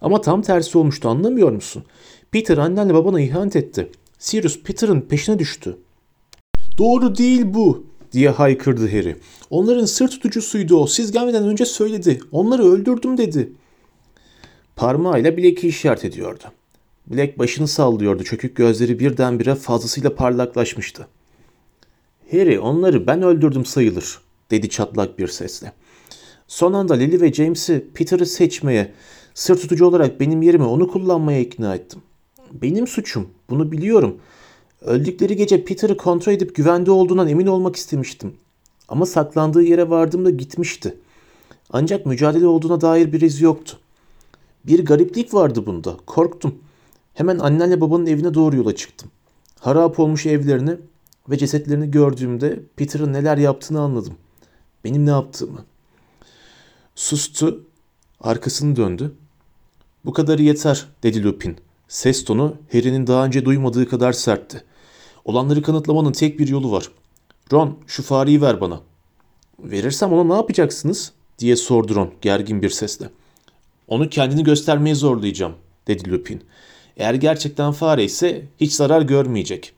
Ama 0.00 0.20
tam 0.20 0.42
tersi 0.42 0.78
olmuştu 0.78 1.08
anlamıyor 1.08 1.52
musun? 1.52 1.84
Peter 2.30 2.58
annenle 2.58 2.94
babana 2.94 3.20
ihanet 3.20 3.56
etti. 3.56 3.88
Sirius 4.18 4.62
Peter'ın 4.62 5.00
peşine 5.00 5.38
düştü. 5.38 5.76
Doğru 6.78 7.16
değil 7.16 7.42
bu 7.44 7.86
diye 8.12 8.30
haykırdı 8.30 8.86
Harry. 8.90 9.16
Onların 9.50 9.84
sır 9.84 10.08
tutucusuydu 10.08 10.76
o. 10.76 10.86
Siz 10.86 11.12
gelmeden 11.12 11.44
önce 11.44 11.66
söyledi. 11.66 12.20
Onları 12.32 12.64
öldürdüm 12.64 13.18
dedi. 13.18 13.52
Parmağıyla 14.76 15.36
Blake'i 15.36 15.68
işaret 15.68 16.04
ediyordu. 16.04 16.44
Blake 17.06 17.38
başını 17.38 17.68
sallıyordu. 17.68 18.24
Çökük 18.24 18.56
gözleri 18.56 18.98
birdenbire 18.98 19.54
fazlasıyla 19.54 20.14
parlaklaşmıştı. 20.14 21.06
Harry 22.30 22.60
onları 22.60 23.06
ben 23.06 23.22
öldürdüm 23.22 23.64
sayılır 23.64 24.20
dedi 24.50 24.68
çatlak 24.68 25.18
bir 25.18 25.28
sesle. 25.28 25.72
Son 26.48 26.72
anda 26.72 26.94
Lily 26.94 27.20
ve 27.20 27.32
James'i 27.32 27.86
Peter'ı 27.94 28.26
seçmeye, 28.26 28.92
sır 29.34 29.56
tutucu 29.56 29.86
olarak 29.86 30.20
benim 30.20 30.42
yerime 30.42 30.64
onu 30.64 30.88
kullanmaya 30.88 31.40
ikna 31.40 31.74
ettim. 31.74 32.02
Benim 32.52 32.86
suçum. 32.86 33.28
Bunu 33.50 33.72
biliyorum. 33.72 34.20
Öldükleri 34.84 35.36
gece 35.36 35.64
Peter'ı 35.64 35.96
kontrol 35.96 36.32
edip 36.32 36.54
güvende 36.54 36.90
olduğundan 36.90 37.28
emin 37.28 37.46
olmak 37.46 37.76
istemiştim. 37.76 38.34
Ama 38.88 39.06
saklandığı 39.06 39.62
yere 39.62 39.90
vardığımda 39.90 40.30
gitmişti. 40.30 40.96
Ancak 41.70 42.06
mücadele 42.06 42.46
olduğuna 42.46 42.80
dair 42.80 43.12
bir 43.12 43.20
iz 43.20 43.40
yoktu. 43.40 43.78
Bir 44.66 44.84
gariplik 44.84 45.34
vardı 45.34 45.66
bunda. 45.66 45.96
Korktum. 46.06 46.54
Hemen 47.14 47.38
annenle 47.38 47.80
babanın 47.80 48.06
evine 48.06 48.34
doğru 48.34 48.56
yola 48.56 48.76
çıktım. 48.76 49.10
Harap 49.60 50.00
olmuş 50.00 50.26
evlerini 50.26 50.76
ve 51.30 51.38
cesetlerini 51.38 51.90
gördüğümde 51.90 52.60
Peter'ın 52.76 53.12
neler 53.12 53.38
yaptığını 53.38 53.80
anladım. 53.80 54.14
Benim 54.84 55.06
ne 55.06 55.10
yaptığımı. 55.10 55.64
Sustu, 56.94 57.64
arkasını 58.20 58.76
döndü. 58.76 59.12
Bu 60.04 60.12
kadarı 60.12 60.42
yeter, 60.42 60.86
dedi 61.02 61.24
Lupin. 61.24 61.56
Ses 61.88 62.24
tonu 62.24 62.56
Harry'nin 62.72 63.06
daha 63.06 63.24
önce 63.24 63.44
duymadığı 63.44 63.88
kadar 63.88 64.12
sertti. 64.12 64.64
Olanları 65.24 65.62
kanıtlamanın 65.62 66.12
tek 66.12 66.38
bir 66.38 66.48
yolu 66.48 66.72
var. 66.72 66.88
Ron, 67.52 67.78
şu 67.86 68.02
fareyi 68.02 68.42
ver 68.42 68.60
bana. 68.60 68.80
Verirsem 69.58 70.12
ona 70.12 70.24
ne 70.24 70.34
yapacaksınız? 70.34 71.12
diye 71.38 71.56
sordu 71.56 71.94
Ron 71.94 72.10
gergin 72.20 72.62
bir 72.62 72.70
sesle. 72.70 73.10
Onu 73.88 74.08
kendini 74.08 74.44
göstermeye 74.44 74.94
zorlayacağım, 74.94 75.52
dedi 75.86 76.10
Lupin. 76.10 76.42
Eğer 76.96 77.14
gerçekten 77.14 77.72
fare 77.72 78.04
ise 78.04 78.44
hiç 78.60 78.72
zarar 78.72 79.02
görmeyecek. 79.02 79.72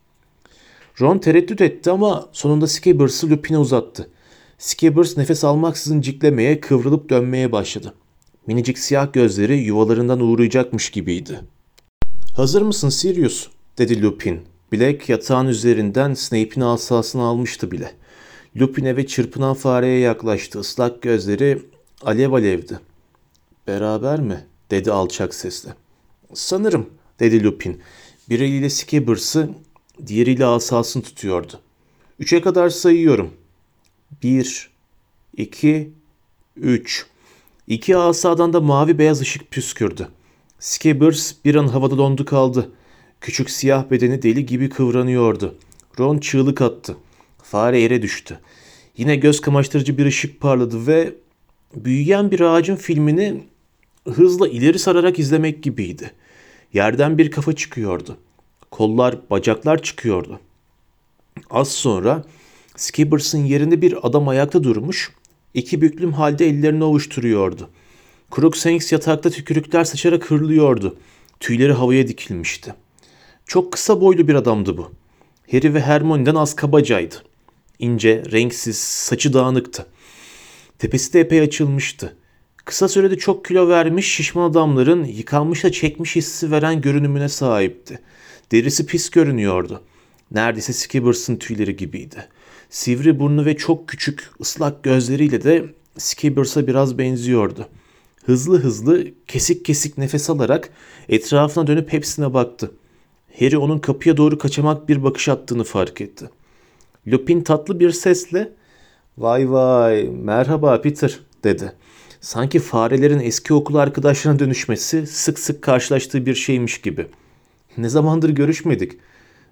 Ron 1.00 1.18
tereddüt 1.18 1.60
etti 1.60 1.90
ama 1.90 2.28
sonunda 2.32 2.66
Skibbers'ı 2.66 3.30
Lupin'e 3.30 3.58
uzattı. 3.58 4.10
Skibbers 4.58 5.16
nefes 5.16 5.44
almaksızın 5.44 6.00
ciklemeye, 6.00 6.60
kıvrılıp 6.60 7.10
dönmeye 7.10 7.52
başladı. 7.52 7.94
Minicik 8.46 8.78
siyah 8.78 9.12
gözleri 9.12 9.58
yuvalarından 9.58 10.20
uğrayacakmış 10.20 10.90
gibiydi. 10.90 11.40
Hazır 12.36 12.62
mısın 12.62 12.88
Sirius? 12.88 13.48
dedi 13.78 14.02
Lupin. 14.02 14.40
Black 14.75 15.09
yatağın 15.09 15.47
üzerinden 15.47 16.14
Snape'in 16.14 16.61
asasını 16.61 17.23
almıştı 17.23 17.71
bile. 17.71 17.93
Lupin 18.57 18.85
eve 18.85 19.07
çırpınan 19.07 19.54
fareye 19.54 19.99
yaklaştı. 19.99 20.61
Islak 20.61 21.02
gözleri 21.02 21.62
alev 22.02 22.33
alevdi. 22.33 22.81
Beraber 23.66 24.21
mi? 24.21 24.45
dedi 24.71 24.93
alçak 24.93 25.35
sesle. 25.35 25.75
Sanırım 26.35 26.90
dedi 27.21 27.45
Lupin. 27.45 27.81
Bir 28.31 28.40
eliyle 28.40 28.71
Skibbers'ı, 28.71 29.50
diğeriyle 30.07 30.47
asasını 30.47 31.02
tutuyordu. 31.02 31.61
Üçe 32.19 32.40
kadar 32.40 32.69
sayıyorum. 32.69 33.31
Bir, 34.23 34.71
iki, 35.37 35.93
üç. 36.57 37.07
İki 37.66 37.97
asadan 37.97 38.52
da 38.52 38.61
mavi 38.61 38.99
beyaz 38.99 39.21
ışık 39.21 39.50
püskürdü. 39.50 40.09
Skibbers 40.59 41.33
bir 41.45 41.54
an 41.54 41.69
havada 41.69 41.99
dondu 41.99 42.25
kaldı. 42.25 42.71
Küçük 43.25 43.50
siyah 43.50 43.90
bedeni 43.90 44.23
deli 44.23 44.47
gibi 44.47 44.69
kıvranıyordu. 44.69 45.54
Ron 45.99 46.19
çığlık 46.19 46.62
attı. 46.62 46.97
Fare 47.43 47.81
yere 47.81 48.02
düştü. 48.02 48.40
Yine 48.97 49.16
göz 49.16 49.40
kamaştırıcı 49.40 49.99
bir 49.99 50.07
ışık 50.07 50.40
parladı 50.40 50.87
ve 50.87 51.14
büyüyen 51.75 52.31
bir 52.31 52.40
ağacın 52.40 52.76
filmini 52.76 53.45
hızla 54.09 54.49
ileri 54.49 54.78
sararak 54.78 55.19
izlemek 55.19 55.62
gibiydi. 55.62 56.11
Yerden 56.73 57.19
bir 57.19 57.31
kafa 57.31 57.52
çıkıyordu. 57.52 58.16
Kollar, 58.71 59.31
bacaklar 59.31 59.83
çıkıyordu. 59.83 60.40
Az 61.50 61.73
sonra 61.73 62.25
Skibbers'ın 62.76 63.45
yerinde 63.45 63.83
bir 63.83 64.07
adam 64.07 64.28
ayakta 64.28 64.64
durmuş, 64.64 65.12
iki 65.54 65.81
büklüm 65.81 66.12
halde 66.12 66.47
ellerini 66.47 66.85
ovuşturuyordu. 66.85 67.71
Crookshanks 68.37 68.93
yatakta 68.93 69.31
tükürükler 69.31 69.85
saçarak 69.85 70.31
hırlıyordu. 70.31 70.97
Tüyleri 71.40 71.73
havaya 71.73 72.09
dikilmişti. 72.09 72.75
Çok 73.46 73.72
kısa 73.72 74.00
boylu 74.00 74.28
bir 74.28 74.34
adamdı 74.34 74.76
bu. 74.76 74.92
Harry 75.50 75.74
ve 75.74 75.80
Hermione'den 75.80 76.34
az 76.34 76.56
kabacaydı. 76.56 77.14
İnce, 77.78 78.22
renksiz, 78.32 78.78
saçı 78.78 79.32
dağınıktı. 79.32 79.86
Tepesi 80.78 81.12
de 81.12 81.20
epey 81.20 81.40
açılmıştı. 81.40 82.16
Kısa 82.64 82.88
sürede 82.88 83.18
çok 83.18 83.44
kilo 83.44 83.68
vermiş 83.68 84.14
şişman 84.14 84.50
adamların 84.50 85.04
yıkanmış 85.04 85.64
da 85.64 85.72
çekmiş 85.72 86.16
hissi 86.16 86.50
veren 86.50 86.80
görünümüne 86.80 87.28
sahipti. 87.28 88.00
Derisi 88.52 88.86
pis 88.86 89.10
görünüyordu. 89.10 89.82
Neredeyse 90.30 90.72
Skibbers'ın 90.72 91.36
tüyleri 91.36 91.76
gibiydi. 91.76 92.28
Sivri 92.70 93.18
burnu 93.18 93.44
ve 93.44 93.56
çok 93.56 93.88
küçük 93.88 94.30
ıslak 94.40 94.82
gözleriyle 94.82 95.44
de 95.44 95.64
Skibbers'a 95.98 96.66
biraz 96.66 96.98
benziyordu. 96.98 97.68
Hızlı 98.26 98.58
hızlı 98.58 99.04
kesik 99.26 99.64
kesik 99.64 99.98
nefes 99.98 100.30
alarak 100.30 100.70
etrafına 101.08 101.66
dönüp 101.66 101.92
hepsine 101.92 102.34
baktı. 102.34 102.70
Harry 103.38 103.58
onun 103.58 103.78
kapıya 103.78 104.16
doğru 104.16 104.38
kaçamak 104.38 104.88
bir 104.88 105.04
bakış 105.04 105.28
attığını 105.28 105.64
fark 105.64 106.00
etti. 106.00 106.30
Lupin 107.06 107.40
tatlı 107.40 107.80
bir 107.80 107.90
sesle 107.90 108.52
''Vay 109.18 109.50
vay 109.50 110.04
merhaba 110.04 110.80
Peter'' 110.80 111.18
dedi. 111.44 111.72
Sanki 112.20 112.58
farelerin 112.58 113.20
eski 113.20 113.54
okul 113.54 113.74
arkadaşlarına 113.74 114.38
dönüşmesi 114.38 115.06
sık 115.06 115.38
sık 115.38 115.62
karşılaştığı 115.62 116.26
bir 116.26 116.34
şeymiş 116.34 116.80
gibi. 116.80 117.06
Ne 117.78 117.88
zamandır 117.88 118.30
görüşmedik. 118.30 118.92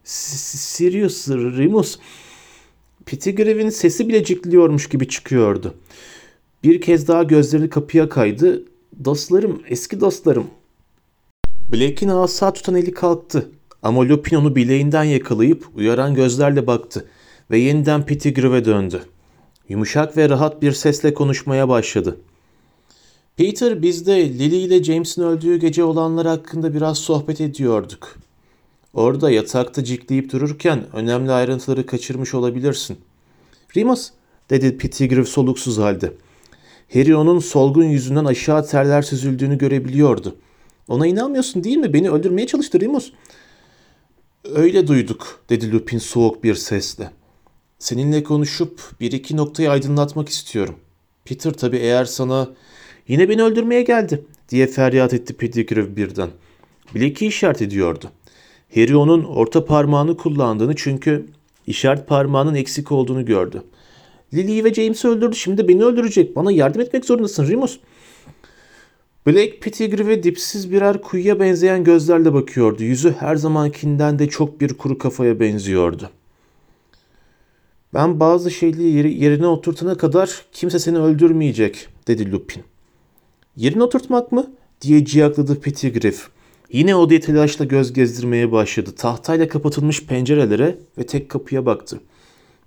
Sirius, 0.05 1.29
Remus. 1.29 1.99
Pettigrew'in 3.07 3.71
sesi 3.71 4.09
bile 4.09 4.25
cikliyormuş 4.25 4.89
gibi 4.89 5.09
çıkıyordu. 5.09 5.75
Bir 6.65 6.81
kez 6.81 7.09
daha 7.09 7.23
gözlerini 7.23 7.71
kapıya 7.71 8.09
kaydı. 8.09 8.65
Dostlarım, 9.05 9.63
eski 9.69 10.01
dostlarım. 10.01 10.47
Blake'in 11.73 12.11
asa 12.11 12.53
tutan 12.53 12.75
eli 12.75 12.95
kalktı. 12.95 13.51
Ama 13.83 14.09
Lupin 14.09 14.37
onu 14.37 14.57
bileğinden 14.57 15.05
yakalayıp 15.05 15.67
uyaran 15.75 16.15
gözlerle 16.15 16.67
baktı 16.67 17.09
ve 17.51 17.59
yeniden 17.59 18.07
Pettigrew'e 18.07 18.65
döndü. 18.65 19.03
Yumuşak 19.69 20.17
ve 20.17 20.29
rahat 20.29 20.63
bir 20.63 20.73
sesle 20.73 21.15
konuşmaya 21.15 21.69
başladı. 21.69 22.17
Peter 23.37 23.83
biz 23.83 24.07
de 24.07 24.29
Lily 24.29 24.65
ile 24.65 24.85
James'in 24.85 25.23
öldüğü 25.23 25.57
gece 25.57 25.85
olanlar 25.85 26.27
hakkında 26.27 26.75
biraz 26.75 26.99
sohbet 26.99 27.41
ediyorduk. 27.41 28.17
Orada 28.95 29.31
yatakta 29.31 29.85
cikleyip 29.85 30.33
dururken 30.33 30.87
önemli 30.93 31.33
ayrıntıları 31.33 31.87
kaçırmış 31.87 32.35
olabilirsin. 32.35 32.99
Remus, 33.77 34.11
dedi 34.51 34.79
Pettigrew 34.79 35.25
soluksuz 35.25 35.79
halde. 35.79 36.13
Harry 36.93 37.17
onun 37.17 37.39
solgun 37.39 37.85
yüzünden 37.85 38.25
aşağı 38.25 38.67
terler 38.67 39.03
süzüldüğünü 39.03 39.59
görebiliyordu. 39.59 40.37
Ona 40.89 41.07
inanmıyorsun 41.07 41.65
değil 41.65 41.77
mi? 41.77 41.93
Beni 41.93 42.11
öldürmeye 42.11 42.47
çalıştı 42.47 42.81
Remus. 42.81 43.13
Öyle 44.45 44.87
duyduk, 44.87 45.41
dedi 45.49 45.73
Lupin 45.73 45.99
soğuk 45.99 46.45
bir 46.45 46.55
sesle. 46.55 47.11
Seninle 47.79 48.23
konuşup 48.23 48.81
bir 49.01 49.13
iki 49.13 49.37
noktayı 49.37 49.71
aydınlatmak 49.71 50.29
istiyorum. 50.29 50.75
Peter 51.25 51.53
tabii 51.53 51.77
eğer 51.77 52.05
sana 52.05 52.51
yine 53.09 53.29
beni 53.29 53.43
öldürmeye 53.43 53.83
geldi 53.83 54.25
diye 54.49 54.67
feryat 54.67 55.15
etti 55.15 55.35
Pettigrew 55.35 55.97
birden. 55.97 56.31
Blake'i 56.95 57.29
işaret 57.29 57.63
ediyordu. 57.63 58.11
Harry 58.75 58.97
onun 58.97 59.25
orta 59.25 59.65
parmağını 59.65 60.17
kullandığını 60.17 60.77
çünkü 60.77 61.27
işaret 61.67 62.09
parmağının 62.09 62.55
eksik 62.55 62.93
olduğunu 62.93 63.25
gördü. 63.25 63.63
Lily'yi 64.35 64.65
ve 64.65 64.75
James'i 64.75 65.09
öldürdü 65.09 65.37
şimdi 65.37 65.69
beni 65.69 65.85
öldürecek. 65.85 66.37
Bana 66.37 66.53
yardım 66.53 66.81
etmek 66.81 67.05
zorundasın 67.05 67.49
Remus. 67.49 67.79
Blake 69.27 69.61
Pettigrew'e 69.61 70.23
dipsiz 70.23 70.73
birer 70.73 71.03
kuyuya 71.03 71.41
benzeyen 71.41 71.85
gözlerle 71.85 72.35
bakıyordu. 72.35 72.83
Yüzü 72.83 73.15
her 73.19 73.37
zamankinden 73.37 74.19
de 74.19 74.29
çok 74.29 74.61
bir 74.61 74.75
kuru 74.75 74.99
kafaya 74.99 75.41
benziyordu. 75.41 76.11
Ben 77.95 78.21
bazı 78.21 78.51
şeyleri 78.51 79.25
yerine 79.25 79.47
oturtana 79.47 79.97
kadar 79.97 80.43
kimse 80.53 80.79
seni 80.79 80.99
öldürmeyecek, 80.99 81.89
dedi 82.07 82.33
Lupin. 82.33 82.63
Yerine 83.57 83.83
oturtmak 83.83 84.33
mı? 84.33 84.53
diye 84.81 85.05
ciyakladı 85.05 85.61
Pettigrew. 85.61 86.23
Yine 86.73 86.97
odaya 86.97 87.21
telaşla 87.21 87.65
göz 87.65 87.93
gezdirmeye 87.93 88.53
başladı. 88.53 88.93
Tahtayla 88.97 89.49
kapatılmış 89.49 90.07
pencerelere 90.07 90.79
ve 90.99 91.07
tek 91.07 91.29
kapıya 91.29 91.67
baktı. 91.67 92.01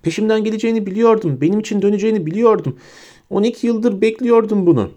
Peşimden 0.02 0.44
geleceğini 0.44 0.86
biliyordum. 0.86 1.38
Benim 1.40 1.60
için 1.60 1.82
döneceğini 1.82 2.26
biliyordum. 2.26 2.76
12 3.30 3.66
yıldır 3.66 4.00
bekliyordum 4.00 4.66
bunu. 4.66 4.90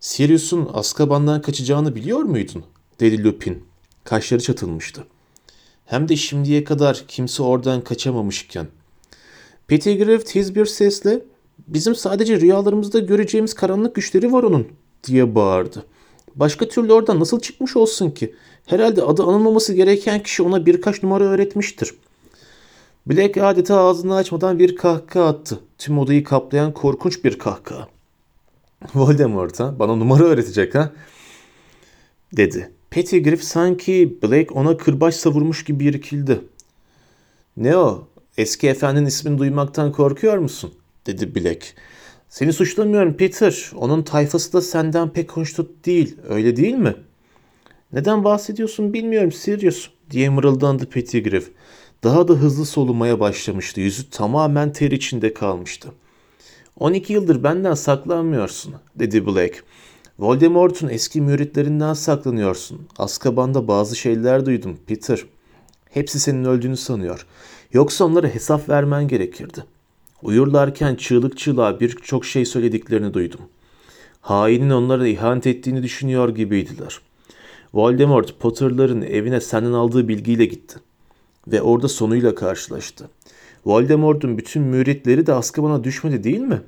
Sirius'un 0.00 0.70
Azkaban'dan 0.74 1.42
kaçacağını 1.42 1.94
biliyor 1.94 2.22
muydun? 2.22 2.64
dedi 3.00 3.24
Lupin. 3.24 3.64
Kaşları 4.04 4.40
çatılmıştı. 4.40 5.04
Hem 5.86 6.08
de 6.08 6.16
şimdiye 6.16 6.64
kadar 6.64 7.04
kimse 7.08 7.42
oradan 7.42 7.84
kaçamamışken. 7.84 8.66
Pettigrew 9.66 10.24
tiz 10.24 10.54
bir 10.54 10.66
sesle 10.66 11.22
bizim 11.68 11.94
sadece 11.94 12.40
rüyalarımızda 12.40 12.98
göreceğimiz 12.98 13.54
karanlık 13.54 13.94
güçleri 13.94 14.32
var 14.32 14.42
onun 14.42 14.68
diye 15.06 15.34
bağırdı. 15.34 15.84
Başka 16.34 16.68
türlü 16.68 16.92
oradan 16.92 17.20
nasıl 17.20 17.40
çıkmış 17.40 17.76
olsun 17.76 18.10
ki? 18.10 18.34
Herhalde 18.66 19.02
adı 19.02 19.22
anılmaması 19.22 19.74
gereken 19.74 20.22
kişi 20.22 20.42
ona 20.42 20.66
birkaç 20.66 21.02
numara 21.02 21.24
öğretmiştir. 21.24 21.94
Black 23.06 23.36
adeta 23.36 23.80
ağzını 23.80 24.14
açmadan 24.14 24.58
bir 24.58 24.76
kahkaha 24.76 25.26
attı. 25.26 25.60
Tüm 25.78 25.98
odayı 25.98 26.24
kaplayan 26.24 26.74
korkunç 26.74 27.24
bir 27.24 27.38
kahkaha. 27.38 27.97
Voldemort 28.94 29.60
ha? 29.60 29.78
Bana 29.78 29.96
numara 29.96 30.24
öğretecek 30.24 30.74
ha? 30.74 30.92
Dedi. 32.36 32.72
Pettigrew 32.90 33.42
sanki 33.42 34.18
Black 34.22 34.56
ona 34.56 34.76
kırbaç 34.76 35.14
savurmuş 35.14 35.64
gibi 35.64 35.84
irkildi. 35.84 36.40
Ne 37.56 37.76
o? 37.76 38.08
Eski 38.36 38.68
efendinin 38.68 39.06
ismini 39.06 39.38
duymaktan 39.38 39.92
korkuyor 39.92 40.38
musun? 40.38 40.74
Dedi 41.06 41.34
Black. 41.34 41.74
Seni 42.28 42.52
suçlamıyorum 42.52 43.16
Peter. 43.16 43.70
Onun 43.76 44.02
tayfası 44.02 44.52
da 44.52 44.62
senden 44.62 45.10
pek 45.10 45.32
hoşnut 45.32 45.86
değil. 45.86 46.16
Öyle 46.28 46.56
değil 46.56 46.74
mi? 46.74 46.94
Neden 47.92 48.24
bahsediyorsun 48.24 48.92
bilmiyorum 48.92 49.32
Sirius 49.32 49.90
diye 50.10 50.28
mırıldandı 50.28 50.86
Pettigrew. 50.86 51.52
Daha 52.04 52.28
da 52.28 52.32
hızlı 52.32 52.66
solumaya 52.66 53.20
başlamıştı. 53.20 53.80
Yüzü 53.80 54.10
tamamen 54.10 54.72
ter 54.72 54.90
içinde 54.90 55.34
kalmıştı. 55.34 55.88
12 56.80 57.12
yıldır 57.12 57.42
benden 57.42 57.74
saklanmıyorsun 57.74 58.74
dedi 58.96 59.26
Black. 59.26 59.64
Voldemort'un 60.18 60.88
eski 60.88 61.20
müritlerinden 61.20 61.94
saklanıyorsun. 61.94 62.80
Azkaban'da 62.98 63.68
bazı 63.68 63.96
şeyler 63.96 64.46
duydum 64.46 64.76
Peter. 64.86 65.24
Hepsi 65.90 66.20
senin 66.20 66.44
öldüğünü 66.44 66.76
sanıyor. 66.76 67.26
Yoksa 67.72 68.04
onlara 68.04 68.28
hesap 68.28 68.68
vermen 68.68 69.08
gerekirdi. 69.08 69.64
Uyurlarken 70.22 70.94
çığlık 70.94 71.38
çığlığa 71.38 71.80
birçok 71.80 72.24
şey 72.24 72.44
söylediklerini 72.44 73.14
duydum. 73.14 73.40
Hainin 74.20 74.70
onlara 74.70 75.08
ihanet 75.08 75.46
ettiğini 75.46 75.82
düşünüyor 75.82 76.28
gibiydiler. 76.28 77.00
Voldemort 77.74 78.40
Potter'ların 78.40 79.02
evine 79.02 79.40
senden 79.40 79.72
aldığı 79.72 80.08
bilgiyle 80.08 80.44
gitti. 80.44 80.78
Ve 81.48 81.62
orada 81.62 81.88
sonuyla 81.88 82.34
karşılaştı. 82.34 83.08
Voldemort'un 83.68 84.38
bütün 84.38 84.62
müritleri 84.62 85.26
de 85.26 85.32
Azkaban'a 85.32 85.84
düşmedi 85.84 86.24
değil 86.24 86.40
mi? 86.40 86.62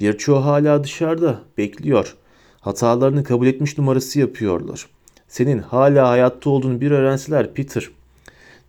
Birçoğu 0.00 0.44
hala 0.44 0.84
dışarıda, 0.84 1.40
bekliyor. 1.58 2.16
Hatalarını 2.60 3.24
kabul 3.24 3.46
etmiş 3.46 3.78
numarası 3.78 4.20
yapıyorlar. 4.20 4.86
Senin 5.28 5.58
hala 5.58 6.08
hayatta 6.08 6.50
olduğunu 6.50 6.80
bir 6.80 6.90
öğrenseler 6.90 7.54
Peter. 7.54 7.88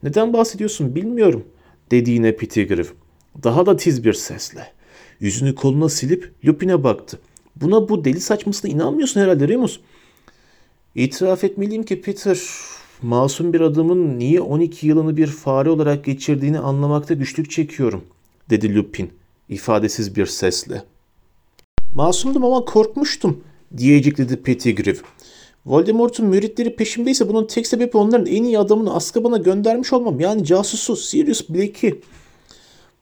Neden 0.04 0.34
bahsediyorsun 0.34 0.96
bilmiyorum, 0.96 1.44
dedi 1.92 2.12
yine 2.12 2.36
Pettigrew. 2.36 2.94
Daha 3.44 3.66
da 3.66 3.76
tiz 3.76 4.06
bir 4.06 4.14
sesle. 4.14 4.68
Yüzünü 5.20 5.56
koluna 5.56 5.90
silip 5.90 6.32
Lupin'e 6.46 6.84
baktı. 6.84 7.20
Buna 7.56 7.90
bu 7.90 8.06
deli 8.06 8.20
saçmasına 8.20 8.72
inanmıyorsun 8.72 9.22
herhalde 9.22 9.48
Remus. 9.48 9.80
İtiraf 10.96 11.44
etmeliyim 11.44 11.84
ki 11.84 12.02
Peter, 12.02 12.40
masum 13.01 13.53
bir 13.53 13.62
adamın 13.62 14.19
niye 14.19 14.41
12 14.41 14.88
yılını 14.88 15.17
bir 15.17 15.27
fare 15.27 15.69
olarak 15.69 16.06
geçirdiğini 16.06 16.60
anlamakta 16.60 17.13
güçlük 17.13 17.51
çekiyorum, 17.51 18.03
dedi 18.49 18.75
Lupin 18.75 19.12
ifadesiz 19.49 20.15
bir 20.15 20.25
sesle. 20.25 20.84
Masumdum 21.95 22.45
ama 22.45 22.65
korkmuştum, 22.65 23.43
diyecekledi 23.77 24.36
Pettigrew. 24.36 25.06
Voldemort'un 25.65 26.25
müritleri 26.25 26.75
peşimdeyse 26.75 27.29
bunun 27.29 27.47
tek 27.47 27.67
sebebi 27.67 27.97
onların 27.97 28.25
en 28.25 28.43
iyi 28.43 28.60
adamını 28.60 28.95
Azkaban'a 28.95 29.38
göndermiş 29.38 29.93
olmam. 29.93 30.19
Yani 30.19 30.45
casusu 30.45 30.95
Sirius 30.95 31.49
Blake'i. 31.49 32.01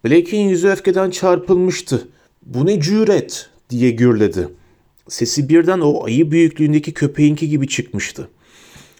Blake'in 0.05 0.49
yüzü 0.49 0.67
öfkeden 0.67 1.09
çarpılmıştı. 1.09 2.07
Bu 2.45 2.65
ne 2.65 2.81
cüret 2.81 3.49
diye 3.69 3.91
gürledi. 3.91 4.47
Sesi 5.07 5.49
birden 5.49 5.79
o 5.79 6.05
ayı 6.05 6.31
büyüklüğündeki 6.31 6.93
köpeğinki 6.93 7.49
gibi 7.49 7.67
çıkmıştı. 7.67 8.29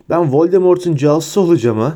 Ben 0.10 0.34
Voldemort'un 0.34 0.96
casusu 0.96 1.42
olacağım. 1.42 1.94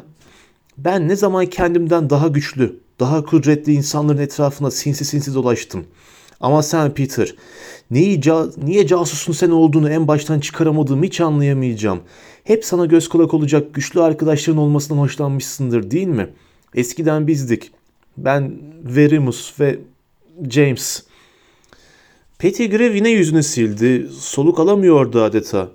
Ben 0.77 1.07
ne 1.07 1.15
zaman 1.15 1.45
kendimden 1.45 2.09
daha 2.09 2.27
güçlü, 2.27 2.79
daha 2.99 3.25
kudretli 3.25 3.73
insanların 3.73 4.17
etrafına 4.17 4.71
sinsi 4.71 5.05
sinsi 5.05 5.33
dolaştım. 5.33 5.85
Ama 6.41 6.63
sen 6.63 6.93
Peter, 6.93 7.35
neyi 7.91 8.21
ca 8.21 8.47
niye 8.57 8.87
casusun 8.87 9.33
sen 9.33 9.49
olduğunu 9.49 9.89
en 9.89 10.07
baştan 10.07 10.39
çıkaramadığımı 10.39 11.05
hiç 11.05 11.21
anlayamayacağım. 11.21 11.99
Hep 12.43 12.65
sana 12.65 12.85
göz 12.85 13.09
kulak 13.09 13.33
olacak 13.33 13.73
güçlü 13.73 14.01
arkadaşların 14.01 14.61
olmasından 14.61 14.99
hoşlanmışsındır 14.99 15.91
değil 15.91 16.07
mi? 16.07 16.29
Eskiden 16.75 17.27
bizdik. 17.27 17.71
Ben 18.17 18.53
Verimus 18.83 19.59
ve 19.59 19.79
James. 20.49 21.03
Pettigrew 22.39 22.97
yine 22.97 23.09
yüzünü 23.09 23.43
sildi. 23.43 24.07
Soluk 24.19 24.59
alamıyordu 24.59 25.21
adeta. 25.21 25.69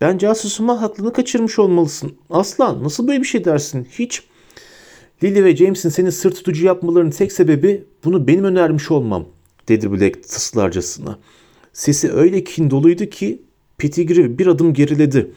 Ben 0.00 0.18
casusuma 0.18 0.82
haklını 0.82 1.12
kaçırmış 1.12 1.58
olmalısın. 1.58 2.12
Aslan 2.30 2.84
nasıl 2.84 3.08
böyle 3.08 3.20
bir 3.20 3.26
şey 3.26 3.44
dersin? 3.44 3.88
Hiç. 3.98 4.22
Lily 5.22 5.44
ve 5.44 5.56
James'in 5.56 5.88
seni 5.88 6.12
sırt 6.12 6.34
tutucu 6.34 6.66
yapmalarının 6.66 7.10
tek 7.10 7.32
sebebi 7.32 7.84
bunu 8.04 8.26
benim 8.26 8.44
önermiş 8.44 8.90
olmam, 8.90 9.26
dedi 9.68 9.92
Black 9.92 10.22
tıslarcasına. 10.22 11.18
Sesi 11.72 12.12
öyle 12.12 12.44
kin 12.44 12.70
doluydu 12.70 13.06
ki 13.06 13.42
Pettigrew 13.78 14.38
bir 14.38 14.46
adım 14.46 14.74
geriledi. 14.74 15.30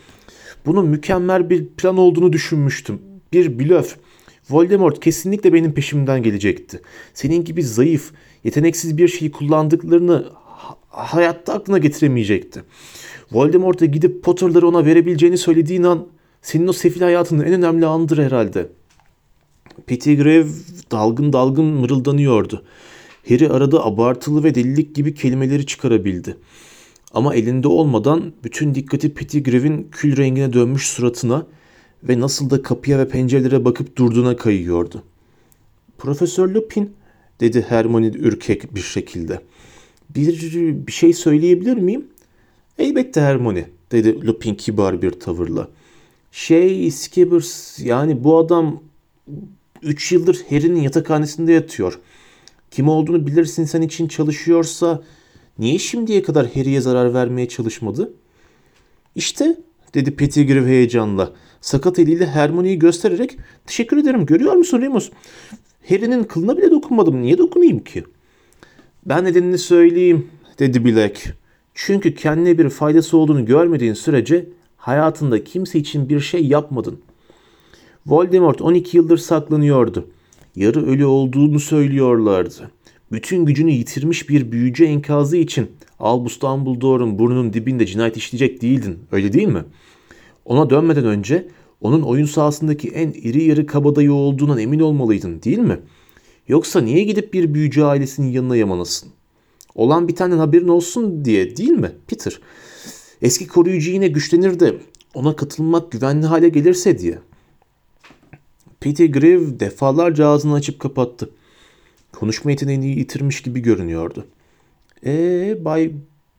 Bunun 0.65 0.88
mükemmel 0.88 1.49
bir 1.49 1.67
plan 1.67 1.97
olduğunu 1.97 2.34
düşünmüştüm. 2.34 3.02
Bir 3.34 3.60
blöf. 3.60 3.95
Voldemort 4.49 4.99
kesinlikle 4.99 5.54
benim 5.54 5.73
peşimden 5.73 6.23
gelecekti. 6.23 6.82
Senin 7.13 7.43
gibi 7.43 7.63
zayıf, 7.63 8.12
yeteneksiz 8.43 8.97
bir 8.97 9.08
şeyi 9.08 9.32
kullandıklarını 9.32 10.26
hayatta 10.89 11.54
aklına 11.54 11.78
getiremeyecekti. 11.78 12.63
Voldemort'a 13.32 13.86
gidip 13.86 14.23
Potter'ları 14.23 14.67
ona 14.67 14.86
verebileceğini 14.86 15.38
söylediğin 15.38 15.84
an 15.84 16.08
senin 16.41 16.67
o 16.67 16.73
sefil 16.73 17.02
hayatının 17.02 17.45
en 17.45 17.54
önemli 17.54 17.86
anıdır 17.86 18.17
herhalde. 18.17 18.67
Pettigrew 19.86 20.49
dalgın 20.91 21.34
dalgın 21.34 21.65
mırıldanıyordu. 21.65 22.63
Harry 23.30 23.49
arada 23.49 23.86
abartılı 23.86 24.43
ve 24.43 24.56
delilik 24.56 24.95
gibi 24.95 25.15
kelimeleri 25.15 25.65
çıkarabildi. 25.65 26.38
Ama 27.13 27.36
elinde 27.36 27.67
olmadan 27.67 28.34
bütün 28.43 28.76
dikkati 28.76 29.13
Pettigrew'in 29.13 29.88
kül 29.91 30.17
rengine 30.17 30.54
dönmüş 30.54 30.88
suratına 30.88 31.45
ve 32.04 32.19
nasıl 32.19 32.49
da 32.49 32.62
kapıya 32.62 32.99
ve 32.99 33.08
pencerelere 33.08 33.65
bakıp 33.65 33.97
durduğuna 33.97 34.36
kayıyordu. 34.36 35.04
Profesör 35.97 36.49
Lupin 36.49 36.93
dedi 37.39 37.65
Hermione 37.69 38.08
ürkek 38.08 38.76
bir 38.76 38.82
şekilde. 38.82 39.41
Bir, 40.09 40.53
bir 40.87 40.91
şey 40.91 41.13
söyleyebilir 41.13 41.77
miyim? 41.77 42.07
Elbette 42.79 43.21
Hermione 43.21 43.65
dedi 43.91 44.27
Lupin 44.27 44.55
kibar 44.55 45.01
bir 45.01 45.11
tavırla. 45.11 45.67
Şey 46.31 46.91
Skibbers 46.91 47.79
yani 47.79 48.23
bu 48.23 48.37
adam 48.37 48.83
3 49.81 50.11
yıldır 50.11 50.41
Harry'nin 50.49 50.81
yatakhanesinde 50.81 51.53
yatıyor. 51.53 51.99
Kim 52.71 52.89
olduğunu 52.89 53.27
bilirsin 53.27 53.65
sen 53.65 53.81
için 53.81 54.07
çalışıyorsa 54.07 55.03
niye 55.59 55.79
şimdiye 55.79 56.23
kadar 56.23 56.47
Harry'e 56.47 56.81
zarar 56.81 57.13
vermeye 57.13 57.47
çalışmadı? 57.47 58.13
İşte 59.15 59.57
dedi 59.93 60.15
Pettigrew 60.15 60.69
heyecanla. 60.69 61.33
Sakat 61.61 61.99
eliyle 61.99 62.25
Hermione'yi 62.25 62.79
göstererek 62.79 63.37
teşekkür 63.65 63.97
ederim 63.97 64.25
görüyor 64.25 64.53
musun 64.53 64.81
Remus? 64.81 65.11
Harry'nin 65.89 66.23
kılına 66.23 66.57
bile 66.57 66.71
dokunmadım. 66.71 67.21
Niye 67.21 67.37
dokunayım 67.37 67.83
ki? 67.83 68.03
Ben 69.05 69.23
nedenini 69.25 69.57
söyleyeyim 69.57 70.27
dedi 70.59 70.85
Black. 70.85 71.33
Çünkü 71.73 72.15
kendine 72.15 72.57
bir 72.57 72.69
faydası 72.69 73.17
olduğunu 73.17 73.45
görmediğin 73.45 73.93
sürece 73.93 74.49
hayatında 74.77 75.43
kimse 75.43 75.79
için 75.79 76.09
bir 76.09 76.19
şey 76.19 76.47
yapmadın. 76.47 76.99
Voldemort 78.05 78.61
12 78.61 78.97
yıldır 78.97 79.17
saklanıyordu. 79.17 80.07
Yarı 80.55 80.85
ölü 80.85 81.05
olduğunu 81.05 81.59
söylüyorlardı. 81.59 82.71
Bütün 83.11 83.45
gücünü 83.45 83.71
yitirmiş 83.71 84.29
bir 84.29 84.51
büyücü 84.51 84.85
enkazı 84.85 85.37
için 85.37 85.71
Albus 85.99 86.41
Dumbledore'un 86.41 87.19
burnunun 87.19 87.53
dibinde 87.53 87.85
cinayet 87.85 88.17
işleyecek 88.17 88.61
değildin. 88.61 88.99
Öyle 89.11 89.33
değil 89.33 89.47
mi? 89.47 89.63
Ona 90.45 90.69
dönmeden 90.69 91.05
önce 91.05 91.47
onun 91.81 92.01
oyun 92.01 92.25
sahasındaki 92.25 92.89
en 92.89 93.11
iri 93.11 93.43
yarı 93.43 93.65
kabadayı 93.65 94.13
olduğundan 94.13 94.59
emin 94.59 94.79
olmalıydın 94.79 95.41
değil 95.41 95.59
mi? 95.59 95.79
Yoksa 96.47 96.82
niye 96.82 97.03
gidip 97.03 97.34
bir 97.34 97.53
büyücü 97.53 97.82
ailesinin 97.82 98.32
yanına 98.32 98.56
yamanasın? 98.56 99.10
Olan 99.75 100.08
bir 100.08 100.15
tane 100.15 100.36
haberin 100.36 100.67
olsun 100.67 101.25
diye 101.25 101.58
değil 101.58 101.69
mi 101.69 101.91
Peter? 102.08 102.39
Eski 103.21 103.47
koruyucu 103.47 103.91
yine 103.91 104.08
güçlenir 104.08 104.60
de 104.60 104.75
ona 105.13 105.36
katılmak 105.36 105.91
güvenli 105.91 106.25
hale 106.25 106.49
gelirse 106.49 106.99
diye. 106.99 107.19
Peter 108.79 109.06
Greve 109.06 109.60
defalarca 109.60 110.27
ağzını 110.27 110.53
açıp 110.53 110.79
kapattı. 110.79 111.29
Konuşma 112.12 112.51
yeteneğini 112.51 112.88
yitirmiş 112.88 113.41
gibi 113.41 113.60
görünüyordu. 113.60 114.27
Ee, 115.06 115.58
Bay 115.65 115.91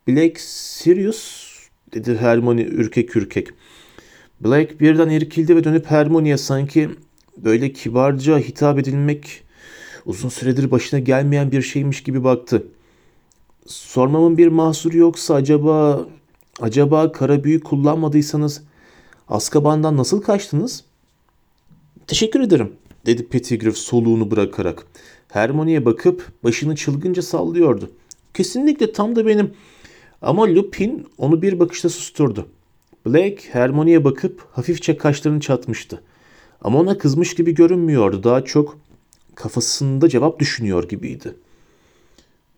Black 0.08 0.40
Sirius 0.40 1.54
dedi 1.94 2.16
Hermione 2.16 2.62
ürkek 2.62 3.16
ürkek. 3.16 3.48
Black 4.40 4.80
birden 4.80 5.08
irkildi 5.08 5.56
ve 5.56 5.64
dönüp 5.64 5.86
Hermione'ye 5.86 6.36
sanki 6.36 6.90
böyle 7.36 7.72
kibarca 7.72 8.38
hitap 8.38 8.78
edilmek 8.78 9.42
uzun 10.06 10.28
süredir 10.28 10.70
başına 10.70 11.00
gelmeyen 11.00 11.52
bir 11.52 11.62
şeymiş 11.62 12.02
gibi 12.02 12.24
baktı. 12.24 12.66
Sormamın 13.66 14.38
bir 14.38 14.48
mahsuru 14.48 14.96
yoksa 14.96 15.34
acaba 15.34 16.06
acaba 16.60 17.12
kara 17.12 17.44
büyü 17.44 17.60
kullanmadıysanız 17.60 18.62
Azkaban'dan 19.28 19.96
nasıl 19.96 20.22
kaçtınız? 20.22 20.84
Teşekkür 22.06 22.40
ederim 22.40 22.72
dedi 23.06 23.28
Pettigrew 23.28 23.80
soluğunu 23.80 24.30
bırakarak. 24.30 24.86
Hermione'ye 25.28 25.84
bakıp 25.84 26.32
başını 26.44 26.76
çılgınca 26.76 27.22
sallıyordu. 27.22 27.90
Kesinlikle 28.34 28.92
tam 28.92 29.16
da 29.16 29.26
benim. 29.26 29.52
Ama 30.22 30.54
Lupin 30.54 31.06
onu 31.18 31.42
bir 31.42 31.60
bakışta 31.60 31.88
susturdu. 31.88 32.46
Black 33.06 33.44
Hermione'ye 33.52 34.04
bakıp 34.04 34.46
hafifçe 34.52 34.96
kaşlarını 34.96 35.40
çatmıştı. 35.40 36.02
Ama 36.62 36.80
ona 36.80 36.98
kızmış 36.98 37.34
gibi 37.34 37.54
görünmüyordu. 37.54 38.22
Daha 38.24 38.44
çok 38.44 38.78
kafasında 39.34 40.08
cevap 40.08 40.40
düşünüyor 40.40 40.88
gibiydi. 40.88 41.34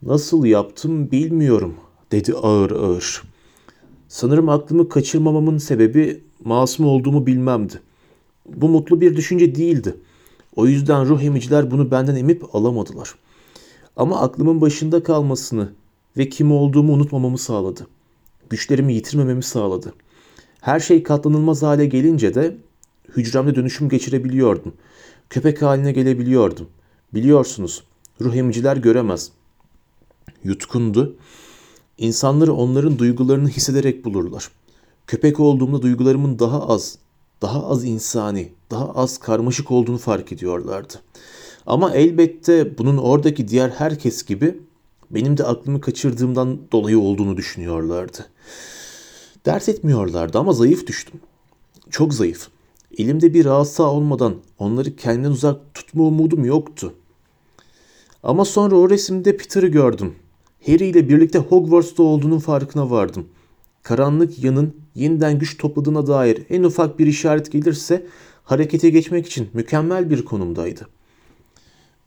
Nasıl 0.03 0.45
yaptım 0.45 1.11
bilmiyorum 1.11 1.75
dedi 2.13 2.35
ağır 2.35 2.71
ağır. 2.71 3.23
Sanırım 4.09 4.49
aklımı 4.49 4.89
kaçırmamamın 4.89 5.59
sebebi 5.59 6.23
masum 6.45 6.87
olduğumu 6.87 7.27
bilmemdi. 7.27 7.81
Bu 8.47 8.69
mutlu 8.69 9.01
bir 9.01 9.17
düşünce 9.17 9.55
değildi. 9.55 9.97
O 10.57 10.67
yüzden 10.67 11.07
ruh 11.07 11.23
emiciler 11.23 11.71
bunu 11.71 11.91
benden 11.91 12.17
emip 12.17 12.55
alamadılar. 12.55 13.15
Ama 13.97 14.21
aklımın 14.21 14.61
başında 14.61 15.03
kalmasını 15.03 15.73
ve 16.17 16.29
kim 16.29 16.53
olduğumu 16.53 16.93
unutmamamı 16.93 17.39
sağladı. 17.39 17.87
Güçlerimi 18.51 18.95
yitirmememi 18.95 19.43
sağladı. 19.43 19.95
Her 20.61 20.81
şey 20.81 21.03
katlanılmaz 21.03 21.63
hale 21.63 21.87
gelince 21.87 22.35
de 22.35 22.57
hücremde 23.17 23.55
dönüşüm 23.55 23.89
geçirebiliyordum. 23.89 24.73
Köpek 25.31 25.63
haline 25.63 25.93
gelebiliyordum. 25.93 26.67
Biliyorsunuz, 27.15 27.85
ruh 28.21 28.35
emiciler 28.35 28.77
göremez. 28.77 29.31
Yutkundu. 30.45 31.17
İnsanları 31.99 32.53
onların 32.55 32.99
duygularını 32.99 33.49
hissederek 33.49 34.05
bulurlar. 34.05 34.51
Köpek 35.07 35.41
olduğumda 35.41 35.83
duygularımın 35.83 36.39
daha 36.39 36.69
az, 36.69 36.99
daha 37.43 37.67
az 37.67 37.85
insani, 37.85 38.53
daha 38.71 38.91
az 38.95 39.19
karmaşık 39.19 39.71
olduğunu 39.71 39.99
fark 39.99 40.33
ediyorlardı. 40.33 40.95
Ama 41.67 41.95
elbette 41.95 42.79
bunun 42.79 42.97
oradaki 42.97 43.49
diğer 43.49 43.71
herkes 43.71 44.25
gibi 44.25 44.59
benim 45.11 45.37
de 45.37 45.45
aklımı 45.45 45.81
kaçırdığımdan 45.81 46.59
dolayı 46.73 46.99
olduğunu 46.99 47.37
düşünüyorlardı. 47.37 48.27
Dert 49.47 49.69
etmiyorlardı 49.69 50.39
ama 50.39 50.53
zayıf 50.53 50.87
düştüm. 50.87 51.21
Çok 51.91 52.15
zayıf. 52.15 52.49
Elimde 52.99 53.35
bir 53.35 53.47
asa 53.47 53.83
olmadan 53.83 54.35
onları 54.59 54.97
kendimden 54.97 55.31
uzak 55.31 55.75
tutma 55.75 56.03
umudum 56.03 56.45
yoktu. 56.45 56.95
Ama 58.23 58.45
sonra 58.45 58.77
o 58.77 58.91
resimde 58.91 59.37
Peter'ı 59.37 59.67
gördüm. 59.67 60.15
Harry 60.67 60.87
ile 60.87 61.09
birlikte 61.09 61.39
Hogwarts'ta 61.39 62.03
olduğunun 62.03 62.39
farkına 62.39 62.91
vardım. 62.91 63.27
Karanlık 63.83 64.45
yanın 64.45 64.77
yeniden 64.95 65.39
güç 65.39 65.59
topladığına 65.59 66.07
dair 66.07 66.43
en 66.51 66.63
ufak 66.63 66.99
bir 66.99 67.07
işaret 67.07 67.53
gelirse 67.53 68.07
harekete 68.45 68.91
geçmek 68.91 69.27
için 69.27 69.49
mükemmel 69.53 70.11
bir 70.11 70.25
konumdaydı. 70.25 70.89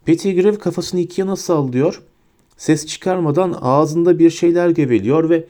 Pettigrew 0.06 0.60
kafasını 0.60 1.00
iki 1.00 1.22
yana 1.22 1.36
sallıyor, 1.36 2.02
ses 2.58 2.86
çıkarmadan 2.86 3.56
ağzında 3.62 4.20
bir 4.20 4.30
şeyler 4.30 4.70
geveliyor 4.70 5.30
ve 5.30 5.48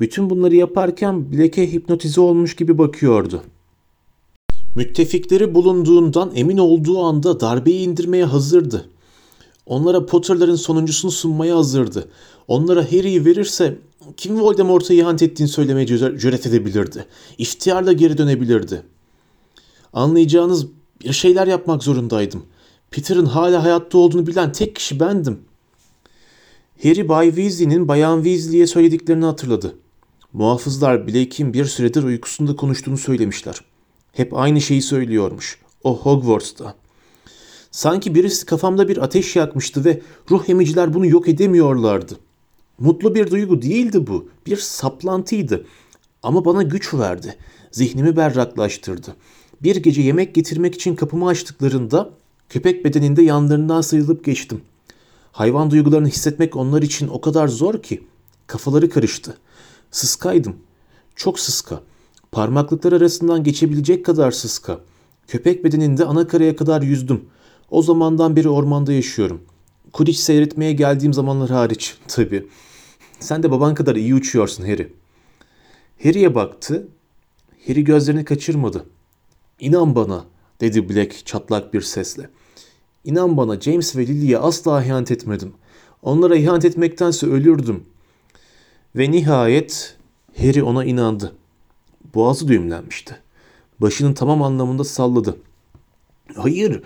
bütün 0.00 0.30
bunları 0.30 0.56
yaparken 0.56 1.32
Black'e 1.32 1.72
hipnotize 1.72 2.20
olmuş 2.20 2.56
gibi 2.56 2.78
bakıyordu. 2.78 3.42
Müttefikleri 4.78 5.54
bulunduğundan 5.54 6.32
emin 6.34 6.58
olduğu 6.58 7.02
anda 7.02 7.40
darbeyi 7.40 7.80
indirmeye 7.80 8.24
hazırdı. 8.24 8.88
Onlara 9.66 10.06
Potter'ların 10.06 10.56
sonuncusunu 10.56 11.10
sunmaya 11.10 11.56
hazırdı. 11.56 12.08
Onlara 12.48 12.84
Harry'i 12.84 13.24
verirse 13.24 13.78
kim 14.16 14.40
Voldemort'a 14.40 14.94
ihanet 14.94 15.22
ettiğini 15.22 15.48
söylemeye 15.48 15.86
cüret 16.18 16.46
edebilirdi. 16.46 17.04
İhtiyarla 17.38 17.92
geri 17.92 18.18
dönebilirdi. 18.18 18.82
Anlayacağınız 19.92 20.66
bir 21.04 21.12
şeyler 21.12 21.46
yapmak 21.46 21.82
zorundaydım. 21.82 22.42
Peter'ın 22.90 23.26
hala 23.26 23.64
hayatta 23.64 23.98
olduğunu 23.98 24.26
bilen 24.26 24.52
tek 24.52 24.76
kişi 24.76 25.00
bendim. 25.00 25.38
Harry 26.82 27.08
Bay 27.08 27.26
Weasley'nin 27.26 27.88
Bayan 27.88 28.22
Weasley'e 28.22 28.66
söylediklerini 28.66 29.24
hatırladı. 29.24 29.74
Muhafızlar 30.32 31.06
Blake'in 31.06 31.52
bir 31.52 31.64
süredir 31.64 32.02
uykusunda 32.02 32.56
konuştuğunu 32.56 32.98
söylemişler. 32.98 33.67
Hep 34.18 34.34
aynı 34.34 34.60
şeyi 34.60 34.82
söylüyormuş. 34.82 35.58
O 35.84 35.98
Hogwarts'ta. 35.98 36.74
Sanki 37.70 38.14
birisi 38.14 38.46
kafamda 38.46 38.88
bir 38.88 38.96
ateş 38.96 39.36
yakmıştı 39.36 39.84
ve 39.84 40.00
ruh 40.30 40.48
emiciler 40.48 40.94
bunu 40.94 41.06
yok 41.06 41.28
edemiyorlardı. 41.28 42.18
Mutlu 42.78 43.14
bir 43.14 43.30
duygu 43.30 43.62
değildi 43.62 44.06
bu. 44.06 44.28
Bir 44.46 44.56
saplantıydı. 44.56 45.66
Ama 46.22 46.44
bana 46.44 46.62
güç 46.62 46.94
verdi. 46.94 47.36
Zihnimi 47.70 48.16
berraklaştırdı. 48.16 49.16
Bir 49.62 49.76
gece 49.76 50.02
yemek 50.02 50.34
getirmek 50.34 50.74
için 50.74 50.96
kapımı 50.96 51.28
açtıklarında 51.28 52.10
köpek 52.48 52.84
bedeninde 52.84 53.22
yanlarından 53.22 53.80
sıyrılıp 53.80 54.24
geçtim. 54.24 54.60
Hayvan 55.32 55.70
duygularını 55.70 56.08
hissetmek 56.08 56.56
onlar 56.56 56.82
için 56.82 57.08
o 57.08 57.20
kadar 57.20 57.48
zor 57.48 57.82
ki 57.82 58.02
kafaları 58.46 58.90
karıştı. 58.90 59.38
Sıskaydım. 59.90 60.56
Çok 61.16 61.40
sıska. 61.40 61.80
Parmaklıklar 62.32 62.92
arasından 62.92 63.44
geçebilecek 63.44 64.04
kadar 64.04 64.30
sıska. 64.30 64.80
Köpek 65.28 65.64
bedeninde 65.64 66.04
ana 66.04 66.28
karaya 66.28 66.56
kadar 66.56 66.82
yüzdüm. 66.82 67.24
O 67.70 67.82
zamandan 67.82 68.36
beri 68.36 68.48
ormanda 68.48 68.92
yaşıyorum. 68.92 69.40
Kudiç 69.92 70.16
seyretmeye 70.16 70.72
geldiğim 70.72 71.12
zamanlar 71.14 71.50
hariç 71.50 71.96
tabii. 72.08 72.46
Sen 73.20 73.42
de 73.42 73.50
baban 73.50 73.74
kadar 73.74 73.96
iyi 73.96 74.14
uçuyorsun 74.14 74.64
Harry. 74.64 74.92
Harry'e 76.02 76.34
baktı. 76.34 76.88
Harry 77.66 77.84
gözlerini 77.84 78.24
kaçırmadı. 78.24 78.84
İnan 79.60 79.94
bana 79.94 80.24
dedi 80.60 80.88
Black 80.88 81.26
çatlak 81.26 81.74
bir 81.74 81.80
sesle. 81.80 82.30
İnan 83.04 83.36
bana 83.36 83.60
James 83.60 83.96
ve 83.96 84.06
Lily'ye 84.06 84.38
asla 84.38 84.84
ihanet 84.84 85.10
etmedim. 85.10 85.52
Onlara 86.02 86.36
ihanet 86.36 86.64
etmektense 86.64 87.26
ölürdüm. 87.26 87.84
Ve 88.96 89.10
nihayet 89.10 89.96
Harry 90.38 90.62
ona 90.62 90.84
inandı. 90.84 91.32
Boğazı 92.18 92.48
düğümlenmişti. 92.48 93.16
Başının 93.80 94.14
tamam 94.14 94.42
anlamında 94.42 94.84
salladı. 94.84 95.36
Hayır, 96.34 96.82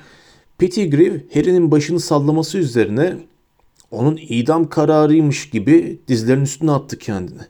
Pettigrew 0.59 1.41
Harry'nin 1.41 1.71
başını 1.71 2.01
sallaması 2.01 2.59
üzerine 2.59 3.17
onun 3.91 4.19
idam 4.29 4.69
kararıymış 4.69 5.51
gibi 5.51 6.01
dizlerinin 6.09 6.45
üstüne 6.45 6.71
attı 6.73 6.99
kendini. 6.99 7.41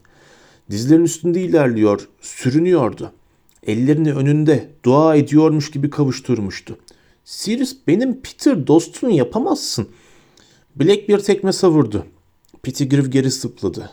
Dizlerinin 0.70 1.04
üstünde 1.04 1.42
ilerliyor, 1.42 2.08
sürünüyordu. 2.20 3.12
Ellerini 3.66 4.12
önünde 4.12 4.70
dua 4.84 5.16
ediyormuş 5.16 5.70
gibi 5.70 5.90
kavuşturmuştu. 5.90 6.78
Sirius 7.24 7.76
benim 7.86 8.20
Peter 8.20 8.66
dostunu 8.66 9.10
yapamazsın. 9.10 9.88
Black 10.76 11.08
bir 11.08 11.18
tekme 11.18 11.52
savurdu. 11.52 12.06
Pettigrew 12.62 13.10
geri 13.10 13.30
sıpladı. 13.30 13.90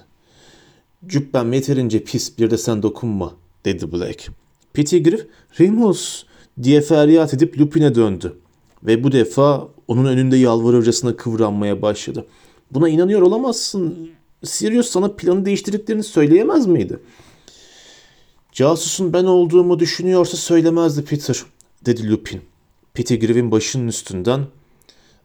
Cübben 1.07 1.51
yeterince 1.51 2.03
pis 2.03 2.37
bir 2.37 2.51
de 2.51 2.57
sen 2.57 2.83
dokunma 2.83 3.33
dedi 3.65 3.91
Black. 3.91 4.29
Pettigrew 4.73 5.27
Remus 5.59 6.23
diye 6.63 6.81
feryat 6.81 7.33
edip 7.33 7.59
Lupin'e 7.59 7.95
döndü. 7.95 8.37
Ve 8.83 9.03
bu 9.03 9.11
defa 9.11 9.67
onun 9.87 10.05
önünde 10.05 10.37
yalvarırcasına 10.37 11.15
kıvranmaya 11.15 11.81
başladı. 11.81 12.25
Buna 12.71 12.89
inanıyor 12.89 13.21
olamazsın. 13.21 14.09
Sirius 14.43 14.89
sana 14.89 15.11
planı 15.11 15.45
değiştirdiklerini 15.45 16.03
söyleyemez 16.03 16.67
miydi? 16.67 16.99
Casusun 18.51 19.13
ben 19.13 19.23
olduğumu 19.23 19.79
düşünüyorsa 19.79 20.37
söylemezdi 20.37 21.05
Peter, 21.05 21.43
dedi 21.85 22.09
Lupin. 22.09 22.41
Pettigrew'in 22.93 23.51
başının 23.51 23.87
üstünden. 23.87 24.45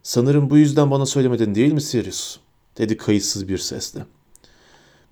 Sanırım 0.03 0.49
bu 0.49 0.57
yüzden 0.57 0.91
bana 0.91 1.05
söylemedin 1.05 1.55
değil 1.55 1.73
mi 1.73 1.81
Sirius? 1.81 2.37
dedi 2.77 2.97
kayıtsız 2.97 3.47
bir 3.47 3.57
sesle. 3.57 4.05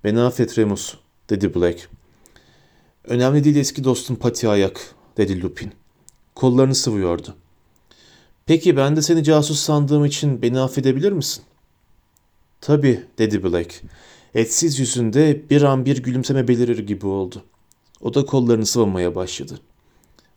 Beni 0.03 0.21
affet 0.21 0.57
Remus, 0.57 0.93
dedi 1.29 1.55
Black. 1.55 1.89
Önemli 3.07 3.43
değil 3.43 3.55
eski 3.55 3.83
dostum 3.83 4.15
Pati 4.15 4.49
Ayak, 4.49 4.95
dedi 5.17 5.41
Lupin. 5.41 5.71
Kollarını 6.35 6.75
sıvıyordu. 6.75 7.35
Peki 8.45 8.77
ben 8.77 8.95
de 8.95 9.01
seni 9.01 9.23
casus 9.23 9.59
sandığım 9.59 10.05
için 10.05 10.41
beni 10.41 10.59
affedebilir 10.59 11.11
misin? 11.11 11.43
Tabii, 12.61 13.03
dedi 13.17 13.43
Black. 13.43 13.81
Etsiz 14.35 14.79
yüzünde 14.79 15.49
bir 15.49 15.61
an 15.61 15.85
bir 15.85 16.03
gülümseme 16.03 16.47
belirir 16.47 16.79
gibi 16.79 17.07
oldu. 17.07 17.43
O 18.01 18.13
da 18.13 18.25
kollarını 18.25 18.65
sıvamaya 18.65 19.15
başladı. 19.15 19.59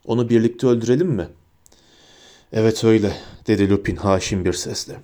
Onu 0.07 0.29
birlikte 0.29 0.66
öldürelim 0.66 1.09
mi? 1.09 1.29
Evet 2.52 2.85
öyle, 2.85 3.16
dedi 3.46 3.70
Lupin 3.70 3.96
haşin 3.96 4.44
bir 4.44 4.52
sesle. 4.52 5.00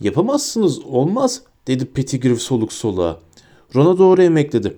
Yapamazsınız, 0.00 0.78
olmaz, 0.78 1.42
dedi 1.66 1.86
Pettigrew 1.86 2.38
soluk 2.38 2.72
soluğa. 2.72 3.20
Ron'a 3.74 3.98
doğru 3.98 4.22
emekledi. 4.22 4.76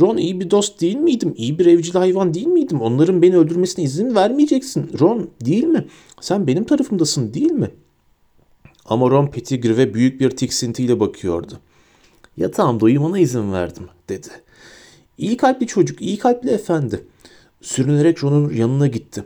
Ron 0.00 0.16
iyi 0.16 0.40
bir 0.40 0.50
dost 0.50 0.80
değil 0.80 0.96
miydim? 0.96 1.34
İyi 1.36 1.58
bir 1.58 1.66
evcil 1.66 1.92
hayvan 1.92 2.34
değil 2.34 2.46
miydim? 2.46 2.80
Onların 2.80 3.22
beni 3.22 3.36
öldürmesine 3.36 3.84
izin 3.84 4.14
vermeyeceksin. 4.14 4.90
Ron 5.00 5.30
değil 5.44 5.64
mi? 5.64 5.86
Sen 6.20 6.46
benim 6.46 6.64
tarafımdasın 6.64 7.34
değil 7.34 7.52
mi? 7.52 7.70
Ama 8.84 9.10
Ron 9.10 9.26
Pettigrew'e 9.26 9.94
büyük 9.94 10.20
bir 10.20 10.30
tiksintiyle 10.30 11.00
bakıyordu. 11.00 11.60
Yatağımda 12.36 12.84
uyumana 12.84 13.18
izin 13.18 13.52
verdim 13.52 13.88
dedi. 14.08 14.28
İyi 15.18 15.36
kalpli 15.36 15.66
çocuk, 15.66 16.02
iyi 16.02 16.18
kalpli 16.18 16.50
efendi. 16.50 17.04
Sürünerek 17.62 18.24
Ron'un 18.24 18.52
yanına 18.52 18.86
gitti. 18.86 19.24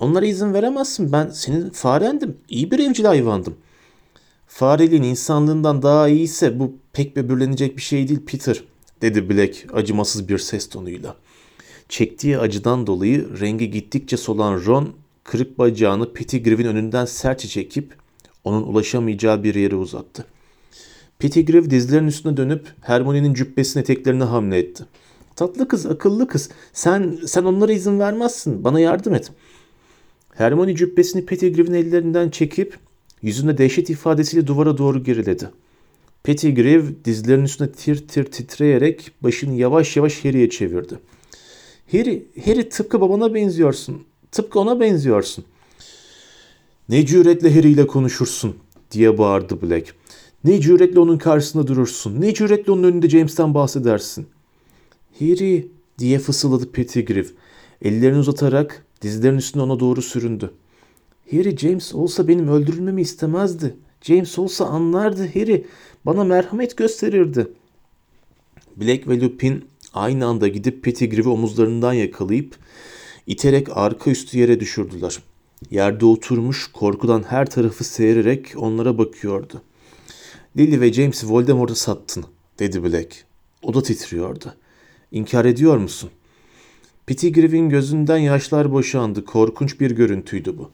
Onlara 0.00 0.26
izin 0.26 0.54
veremezsin. 0.54 1.12
Ben 1.12 1.28
senin 1.28 1.70
farendim. 1.70 2.36
İyi 2.48 2.70
bir 2.70 2.78
evcil 2.78 3.04
hayvandım. 3.04 3.54
Fareliğin 4.46 5.02
insanlığından 5.02 5.82
daha 5.82 6.08
iyiyse 6.08 6.60
bu 6.60 6.72
pek 6.92 7.16
böbürlenecek 7.16 7.76
bir 7.76 7.82
şey 7.82 8.08
değil 8.08 8.20
Peter, 8.26 8.64
dedi 9.02 9.30
Black 9.30 9.66
acımasız 9.72 10.28
bir 10.28 10.38
ses 10.38 10.68
tonuyla. 10.68 11.16
Çektiği 11.88 12.38
acıdan 12.38 12.86
dolayı 12.86 13.40
rengi 13.40 13.70
gittikçe 13.70 14.16
solan 14.16 14.64
Ron, 14.66 14.94
kırık 15.24 15.58
bacağını 15.58 16.12
Pettigrew'in 16.12 16.68
önünden 16.68 17.04
sertçe 17.04 17.48
çekip 17.48 17.94
onun 18.44 18.62
ulaşamayacağı 18.62 19.42
bir 19.42 19.54
yere 19.54 19.76
uzattı. 19.76 20.24
Pettigrew 21.18 21.70
dizlerinin 21.70 22.08
üstüne 22.08 22.36
dönüp 22.36 22.66
Hermione'nin 22.80 23.34
cübbesinin 23.34 23.82
eteklerine 23.82 24.24
hamle 24.24 24.58
etti. 24.58 24.84
Tatlı 25.36 25.68
kız, 25.68 25.86
akıllı 25.86 26.28
kız. 26.28 26.50
Sen 26.72 27.18
sen 27.26 27.44
onlara 27.44 27.72
izin 27.72 27.98
vermezsin. 27.98 28.64
Bana 28.64 28.80
yardım 28.80 29.14
et. 29.14 29.32
Hermione 30.34 30.76
cübbesini 30.76 31.26
Pettigrew'in 31.26 31.74
ellerinden 31.74 32.30
çekip 32.30 32.78
yüzünde 33.22 33.58
dehşet 33.58 33.90
ifadesiyle 33.90 34.46
duvara 34.46 34.78
doğru 34.78 35.04
geriledi. 35.04 35.50
Pettigrew 36.22 37.04
dizlerinin 37.04 37.44
üstüne 37.44 37.72
tir 37.72 38.08
tir 38.08 38.24
titreyerek 38.24 39.10
başını 39.22 39.54
yavaş 39.54 39.96
yavaş 39.96 40.24
Harry'e 40.24 40.50
çevirdi. 40.50 40.98
Harry, 41.92 42.26
Harry 42.44 42.68
tıpkı 42.68 43.00
babana 43.00 43.34
benziyorsun. 43.34 44.02
Tıpkı 44.32 44.60
ona 44.60 44.80
benziyorsun. 44.80 45.44
Ne 46.88 47.06
cüretle 47.06 47.54
Harry 47.54 47.70
ile 47.70 47.86
konuşursun 47.86 48.56
diye 48.90 49.18
bağırdı 49.18 49.62
Black. 49.62 49.94
Ne 50.44 50.60
cüretle 50.60 51.00
onun 51.00 51.18
karşısında 51.18 51.66
durursun. 51.66 52.20
Ne 52.20 52.34
cüretle 52.34 52.72
onun 52.72 52.82
önünde 52.82 53.08
James'ten 53.08 53.54
bahsedersin. 53.54 54.26
Harry 55.18 55.68
diye 55.98 56.18
fısıldadı 56.18 56.72
Pettigrew. 56.72 57.34
Ellerini 57.82 58.18
uzatarak 58.18 58.86
dizlerinin 59.02 59.38
üstüne 59.38 59.62
ona 59.62 59.80
doğru 59.80 60.02
süründü. 60.02 60.50
Harry 61.30 61.56
James 61.56 61.94
olsa 61.94 62.28
benim 62.28 62.48
öldürülmemi 62.48 63.02
istemezdi. 63.02 63.76
James 64.02 64.38
olsa 64.38 64.64
anlardı 64.64 65.28
Harry. 65.34 65.66
Bana 66.06 66.24
merhamet 66.24 66.76
gösterirdi. 66.76 67.48
Black 68.76 69.08
ve 69.08 69.20
Lupin 69.20 69.64
aynı 69.94 70.26
anda 70.26 70.48
gidip 70.48 70.84
Pettigrew'i 70.84 71.28
omuzlarından 71.28 71.92
yakalayıp 71.92 72.56
iterek 73.26 73.76
arka 73.76 74.10
üstü 74.10 74.38
yere 74.38 74.60
düşürdüler. 74.60 75.18
Yerde 75.70 76.06
oturmuş 76.06 76.66
korkudan 76.72 77.22
her 77.22 77.50
tarafı 77.50 77.84
seyirerek 77.84 78.52
onlara 78.56 78.98
bakıyordu. 78.98 79.62
Lily 80.56 80.80
ve 80.80 80.92
James'i 80.92 81.28
Voldemort'a 81.28 81.74
sattın 81.74 82.24
dedi 82.58 82.84
Black. 82.84 83.24
O 83.62 83.74
da 83.74 83.82
titriyordu. 83.82 84.54
İnkar 85.12 85.44
ediyor 85.44 85.76
musun? 85.76 86.10
Pettigrew'in 87.06 87.68
gözünden 87.68 88.18
yaşlar 88.18 88.72
boşandı. 88.72 89.24
Korkunç 89.24 89.80
bir 89.80 89.90
görüntüydü 89.90 90.58
bu. 90.58 90.70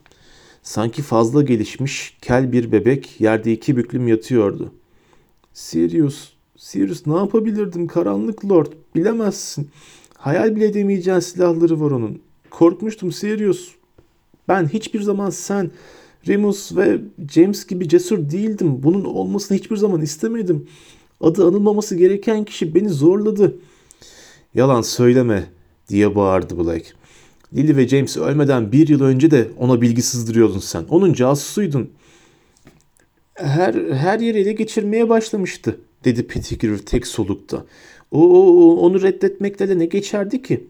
Sanki 0.65 1.01
fazla 1.01 1.41
gelişmiş, 1.41 2.17
kel 2.21 2.51
bir 2.51 2.71
bebek 2.71 3.21
yerde 3.21 3.53
iki 3.53 3.77
büklüm 3.77 4.07
yatıyordu. 4.07 4.71
Sirius, 5.53 6.29
Sirius 6.57 7.07
ne 7.07 7.15
yapabilirdim 7.15 7.87
karanlık 7.87 8.45
lord, 8.49 8.67
bilemezsin. 8.95 9.69
Hayal 10.17 10.55
bile 10.55 10.65
edemeyeceğin 10.65 11.19
silahları 11.19 11.81
var 11.81 11.91
onun. 11.91 12.21
Korkmuştum 12.49 13.11
Sirius. 13.11 13.71
Ben 14.47 14.67
hiçbir 14.67 15.01
zaman 15.01 15.29
sen, 15.29 15.71
Remus 16.27 16.75
ve 16.75 17.01
James 17.31 17.67
gibi 17.67 17.89
cesur 17.89 18.29
değildim. 18.29 18.83
Bunun 18.83 19.03
olmasını 19.03 19.57
hiçbir 19.57 19.77
zaman 19.77 20.01
istemedim. 20.01 20.67
Adı 21.21 21.47
anılmaması 21.47 21.95
gereken 21.95 22.43
kişi 22.43 22.75
beni 22.75 22.89
zorladı. 22.89 23.55
Yalan 24.55 24.81
söyleme 24.81 25.43
diye 25.89 26.15
bağırdı 26.15 26.57
Black. 26.57 26.95
Lily 27.55 27.77
ve 27.77 27.87
James 27.87 28.17
ölmeden 28.17 28.71
bir 28.71 28.87
yıl 28.87 29.01
önce 29.01 29.31
de 29.31 29.47
ona 29.57 29.81
bilgi 29.81 30.01
sızdırıyordun 30.01 30.59
sen. 30.59 30.83
Onun 30.89 31.13
casusuydun. 31.13 31.91
Her, 33.33 33.73
her 33.73 34.19
yeri 34.19 34.39
ele 34.39 34.53
geçirmeye 34.53 35.09
başlamıştı 35.09 35.79
dedi 36.05 36.27
Pettigrew 36.27 36.85
tek 36.85 37.07
solukta. 37.07 37.65
O, 38.11 38.19
o 38.19 38.75
onu 38.75 39.01
reddetmekle 39.01 39.69
de 39.69 39.79
ne 39.79 39.85
geçerdi 39.85 40.41
ki? 40.41 40.67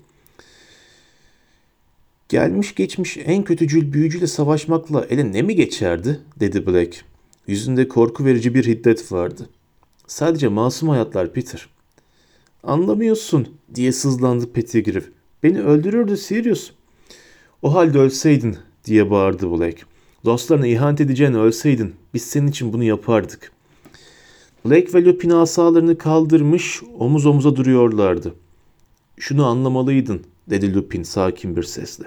Gelmiş 2.30 2.76
geçmiş 2.76 3.17
en 3.17 3.43
kötücül 3.43 3.93
büyücüyle 3.93 4.28
savaşmakla 4.28 5.06
ele 5.06 5.32
ne 5.32 5.41
mi 5.41 5.56
geçerdi? 5.56 6.19
dedi 6.39 6.67
Black. 6.67 7.06
Yüzünde 7.48 7.88
korku 7.88 8.26
verici 8.26 8.56
bir 8.56 8.65
hiddet 8.65 9.12
vardı. 9.12 9.50
Sadece 10.08 10.48
masum 10.48 10.89
hayatlar 10.89 11.34
Peter. 11.34 11.69
Anlamıyorsun 12.63 13.48
diye 13.76 13.91
sızlandı 13.91 14.54
Pettigrew. 14.54 15.14
Beni 15.45 15.62
öldürürdü 15.62 16.17
Sirius. 16.17 16.71
O 17.62 17.73
halde 17.75 17.99
ölseydin 17.99 18.58
diye 18.86 19.12
bağırdı 19.12 19.51
Black. 19.51 19.86
Dostlarına 20.25 20.67
ihanet 20.67 21.01
edeceğini 21.01 21.38
ölseydin 21.38 21.95
biz 22.13 22.21
senin 22.21 22.47
için 22.47 22.73
bunu 22.73 22.84
yapardık. 22.84 23.51
Black 24.65 24.95
ve 24.95 25.05
Lupin 25.05 25.29
asalarını 25.29 25.97
kaldırmış 25.97 26.81
omuz 26.99 27.25
omuza 27.25 27.55
duruyorlardı. 27.55 28.34
Şunu 29.17 29.45
anlamalıydın 29.45 30.21
dedi 30.49 30.73
Lupin 30.73 31.03
sakin 31.03 31.55
bir 31.55 31.63
sesle. 31.63 32.05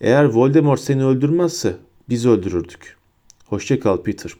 Eğer 0.00 0.24
Voldemort 0.24 0.80
seni 0.80 1.04
öldürmezse 1.04 1.76
biz 2.08 2.26
öldürürdük. 2.26 2.96
Hoşça 3.46 3.80
kal 3.80 4.02
Peter. 4.02 4.32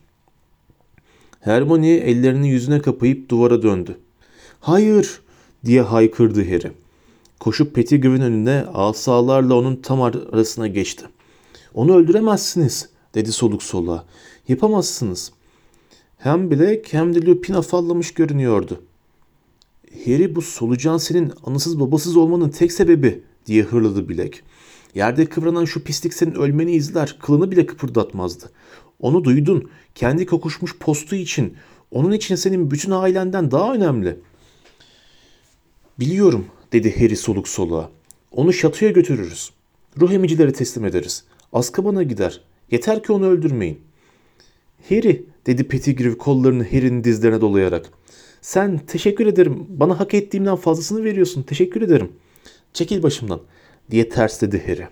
Hermione 1.40 1.94
ellerini 1.94 2.48
yüzüne 2.48 2.80
kapayıp 2.80 3.28
duvara 3.28 3.62
döndü. 3.62 3.96
Hayır 4.60 5.20
diye 5.64 5.80
haykırdı 5.82 6.44
Harry. 6.44 6.85
Koşup 7.46 7.74
Pettigrew'in 7.74 8.20
önüne 8.20 8.64
asalarla 8.74 9.54
onun 9.54 9.76
tam 9.76 10.02
arasına 10.02 10.66
geçti. 10.66 11.06
Onu 11.74 11.96
öldüremezsiniz 11.96 12.88
dedi 13.14 13.32
soluk 13.32 13.62
soluğa. 13.62 14.04
Yapamazsınız. 14.48 15.32
Hem 16.18 16.50
Black 16.50 16.92
hem 16.92 17.14
de 17.14 17.26
Lupin 17.26 17.54
afallamış 17.54 18.14
görünüyordu. 18.14 18.82
Harry 20.04 20.36
bu 20.36 20.42
solucan 20.42 20.98
senin 20.98 21.32
anasız 21.44 21.80
babasız 21.80 22.16
olmanın 22.16 22.48
tek 22.48 22.72
sebebi 22.72 23.22
diye 23.46 23.62
hırladı 23.62 24.08
Black. 24.08 24.42
Yerde 24.94 25.26
kıvranan 25.26 25.64
şu 25.64 25.84
pislik 25.84 26.14
senin 26.14 26.34
ölmeni 26.34 26.72
izler, 26.72 27.16
kılını 27.20 27.50
bile 27.50 27.66
kıpırdatmazdı. 27.66 28.50
Onu 29.00 29.24
duydun, 29.24 29.70
kendi 29.94 30.26
kokuşmuş 30.26 30.78
postu 30.78 31.16
için, 31.16 31.56
onun 31.90 32.12
için 32.12 32.34
senin 32.34 32.70
bütün 32.70 32.90
ailenden 32.90 33.50
daha 33.50 33.74
önemli. 33.74 34.18
Biliyorum, 36.00 36.46
dedi 36.76 37.00
Harry 37.00 37.16
soluk 37.16 37.48
soluğa. 37.48 37.90
Onu 38.32 38.52
şatoya 38.52 38.90
götürürüz. 38.90 39.50
Ruh 40.00 40.12
emicilere 40.12 40.52
teslim 40.52 40.84
ederiz. 40.84 41.24
Azkaban'a 41.52 42.02
gider. 42.02 42.40
Yeter 42.70 43.02
ki 43.02 43.12
onu 43.12 43.26
öldürmeyin. 43.26 43.80
Harry, 44.88 45.24
dedi 45.46 45.68
Pettigrew 45.68 46.18
kollarını 46.18 46.64
Harry'nin 46.64 47.04
dizlerine 47.04 47.40
dolayarak. 47.40 47.90
Sen 48.40 48.78
teşekkür 48.78 49.26
ederim. 49.26 49.66
Bana 49.68 50.00
hak 50.00 50.14
ettiğimden 50.14 50.56
fazlasını 50.56 51.04
veriyorsun. 51.04 51.42
Teşekkür 51.42 51.82
ederim. 51.82 52.12
Çekil 52.72 53.02
başımdan 53.02 53.40
diye 53.90 54.08
ters 54.08 54.42
dedi 54.42 54.62
Harry. 54.66 54.88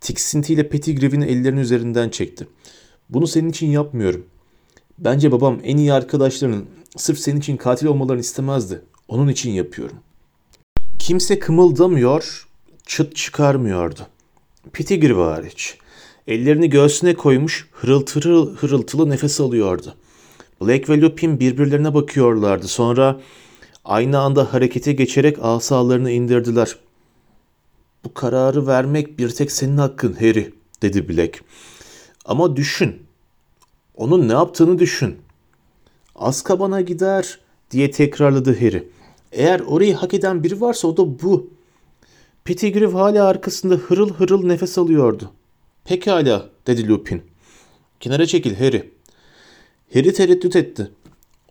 Tiksintiyle 0.00 0.68
Pettigrew'in 0.68 1.20
ellerini 1.20 1.60
üzerinden 1.60 2.08
çekti. 2.08 2.46
Bunu 3.10 3.26
senin 3.26 3.48
için 3.48 3.66
yapmıyorum. 3.66 4.26
Bence 4.98 5.32
babam 5.32 5.60
en 5.64 5.76
iyi 5.76 5.92
arkadaşlarının 5.92 6.66
sırf 6.96 7.18
senin 7.18 7.40
için 7.40 7.56
katil 7.56 7.86
olmalarını 7.86 8.20
istemezdi. 8.20 8.82
Onun 9.08 9.28
için 9.28 9.50
yapıyorum. 9.50 9.96
Kimse 11.06 11.38
kımıldamıyor, 11.38 12.46
çıt 12.86 13.16
çıkarmıyordu. 13.16 14.00
Pettigrew 14.72 15.22
hariç. 15.22 15.78
Ellerini 16.26 16.70
göğsüne 16.70 17.14
koymuş 17.14 17.68
hırıltılı 17.72 18.54
hırıltılı 18.54 19.10
nefes 19.10 19.40
alıyordu. 19.40 19.94
Black 20.60 20.88
ve 20.88 21.00
Lupin 21.00 21.40
birbirlerine 21.40 21.94
bakıyorlardı. 21.94 22.68
Sonra 22.68 23.20
aynı 23.84 24.18
anda 24.18 24.52
harekete 24.52 24.92
geçerek 24.92 25.36
asalarını 25.42 26.10
indirdiler. 26.10 26.76
Bu 28.04 28.14
kararı 28.14 28.66
vermek 28.66 29.18
bir 29.18 29.28
tek 29.30 29.52
senin 29.52 29.76
hakkın 29.76 30.12
Harry, 30.12 30.54
dedi 30.82 31.08
Black. 31.08 31.40
Ama 32.24 32.56
düşün. 32.56 33.02
Onun 33.94 34.28
ne 34.28 34.32
yaptığını 34.32 34.78
düşün. 34.78 35.16
Azkaban'a 36.16 36.80
gider 36.80 37.38
diye 37.70 37.90
tekrarladı 37.90 38.60
Harry. 38.60 38.95
Eğer 39.36 39.60
orayı 39.60 39.94
hak 39.94 40.14
eden 40.14 40.44
biri 40.44 40.60
varsa 40.60 40.88
o 40.88 40.96
da 40.96 41.22
bu. 41.22 41.50
Pettigrew 42.44 42.98
hala 42.98 43.26
arkasında 43.26 43.74
hırıl 43.74 44.10
hırıl 44.10 44.46
nefes 44.46 44.78
alıyordu. 44.78 45.30
Pekala, 45.84 46.48
dedi 46.66 46.88
Lupin. 46.88 47.22
Kenara 48.00 48.26
çekil 48.26 48.54
Harry. 48.54 48.90
Harry 49.94 50.12
tereddüt 50.12 50.56
etti. 50.56 50.90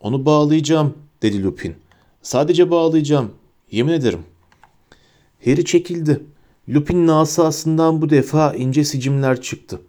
Onu 0.02 0.26
bağlayacağım, 0.26 0.94
dedi 1.22 1.44
Lupin. 1.44 1.76
Sadece 2.22 2.72
bağlayacağım, 2.72 3.32
yemin 3.72 3.94
ederim. 3.94 4.22
Harry 5.46 5.66
çekildi. 5.66 6.24
Lupin'in 6.70 7.08
asasından 7.08 8.02
bu 8.02 8.10
defa 8.10 8.54
ince 8.54 8.84
sicimler 8.84 9.42
çıktı. 9.42 9.82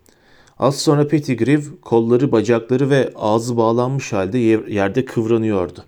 Az 0.59 0.81
sonra 0.81 1.09
Pettigrew 1.09 1.81
kolları, 1.83 2.33
bacakları 2.33 2.91
ve 2.91 3.13
ağzı 3.17 3.57
bağlanmış 3.57 4.13
halde 4.13 4.39
yerde 4.39 5.05
kıvranıyordu. 5.05 5.85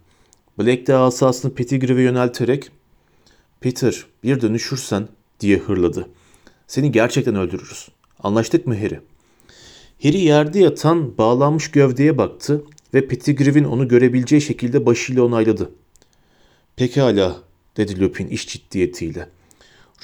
Black 0.59 0.87
de 0.87 0.95
asasını 0.95 1.55
Pettigrew'e 1.55 2.03
yönelterek 2.03 2.71
''Peter 3.61 4.07
bir 4.25 4.41
dönüşürsen'' 4.41 5.09
diye 5.41 5.59
hırladı. 5.59 6.09
''Seni 6.67 6.93
gerçekten 6.93 7.35
öldürürüz. 7.35 7.89
Anlaştık 8.23 8.67
mı 8.67 8.75
Harry?'' 8.75 9.01
Harry 10.03 10.19
yerde 10.19 10.59
yatan 10.59 11.19
bağlanmış 11.19 11.71
gövdeye 11.71 12.19
baktı 12.19 12.65
ve 12.95 13.09
Pettigrew'in 13.09 13.65
onu 13.65 13.89
görebileceği 13.89 14.43
şekilde 14.43 14.87
başıyla 14.87 15.23
onayladı. 15.23 15.71
''Pekala'' 16.77 17.37
dedi 17.77 18.01
Lupin 18.01 18.29
iş 18.29 18.49
ciddiyetiyle. 18.49 19.29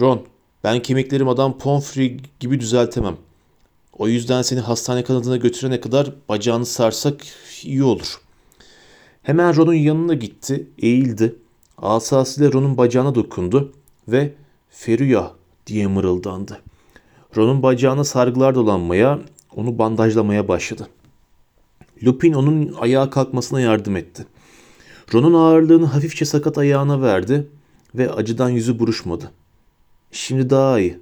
''Ron, 0.00 0.26
ben 0.64 0.82
kemiklerim 0.82 1.28
adam 1.28 1.58
Pomfrey 1.58 2.20
gibi 2.40 2.60
düzeltemem. 2.60 3.16
O 3.92 4.08
yüzden 4.08 4.42
seni 4.42 4.60
hastane 4.60 5.04
kanadına 5.04 5.36
götürene 5.36 5.80
kadar 5.80 6.12
bacağını 6.28 6.66
sarsak 6.66 7.16
iyi 7.62 7.82
olur.'' 7.82 8.23
Hemen 9.24 9.56
Ron'un 9.56 9.74
yanına 9.74 10.14
gitti, 10.14 10.66
eğildi. 10.78 11.34
Asasıyla 11.78 12.52
Ron'un 12.52 12.76
bacağına 12.76 13.14
dokundu 13.14 13.72
ve 14.08 14.32
Feruya 14.70 15.32
diye 15.66 15.86
mırıldandı. 15.86 16.60
Ron'un 17.36 17.62
bacağına 17.62 18.04
sargılar 18.04 18.54
dolanmaya, 18.54 19.18
onu 19.56 19.78
bandajlamaya 19.78 20.48
başladı. 20.48 20.88
Lupin 22.04 22.32
onun 22.32 22.72
ayağa 22.80 23.10
kalkmasına 23.10 23.60
yardım 23.60 23.96
etti. 23.96 24.26
Ron'un 25.14 25.34
ağırlığını 25.34 25.86
hafifçe 25.86 26.24
sakat 26.24 26.58
ayağına 26.58 27.02
verdi 27.02 27.46
ve 27.94 28.12
acıdan 28.12 28.50
yüzü 28.50 28.78
buruşmadı. 28.78 29.30
Şimdi 30.12 30.50
daha 30.50 30.80
iyi, 30.80 30.98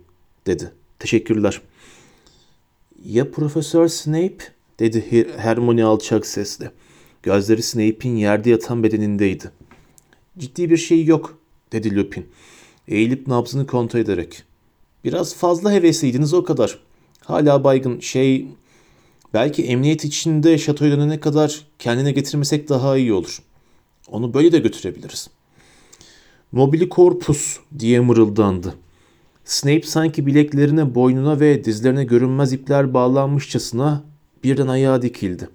dedi. 0.47 0.73
Teşekkürler. 0.99 1.61
Ya 3.05 3.31
Profesör 3.31 3.89
Snape? 3.89 4.39
dedi 4.79 5.29
Hermione 5.37 5.85
alçak 5.85 6.27
sesle. 6.27 6.71
Gözleri 7.23 7.63
Snape'in 7.63 8.17
yerde 8.17 8.51
yatan 8.51 8.83
bedenindeydi. 8.83 9.51
Ciddi 10.39 10.71
bir 10.71 10.77
şey 10.77 11.05
yok, 11.05 11.39
dedi 11.73 11.97
Lupin. 11.97 12.27
Eğilip 12.89 13.27
nabzını 13.27 13.67
kontrol 13.67 14.01
ederek. 14.01 14.43
Biraz 15.05 15.35
fazla 15.35 15.73
hevesliydiniz 15.73 16.35
o 16.35 16.45
kadar. 16.45 16.79
Hala 17.25 17.65
baygın 17.65 18.01
şey... 18.01 18.47
Belki 19.35 19.65
emniyet 19.65 20.05
içinde 20.05 20.59
şatoya 20.59 20.91
dönene 20.91 21.21
kadar 21.21 21.67
kendine 21.79 22.13
getirmesek 22.13 22.69
daha 22.69 22.97
iyi 22.97 23.13
olur. 23.13 23.43
Onu 24.09 24.35
böyle 24.35 24.53
de 24.53 24.59
götürebiliriz. 24.59 25.31
Mobili 26.53 26.89
korpus 26.89 27.59
diye 27.79 28.01
mırıldandı. 28.01 28.75
Snape 29.45 29.83
sanki 29.83 30.27
bileklerine, 30.27 30.95
boynuna 30.95 31.41
ve 31.41 31.65
dizlerine 31.65 32.05
görünmez 32.05 32.53
ipler 32.53 32.95
bağlanmışçasına 32.95 34.05
birden 34.45 34.67
ayağa 34.67 35.03
dikildi. 35.03 35.49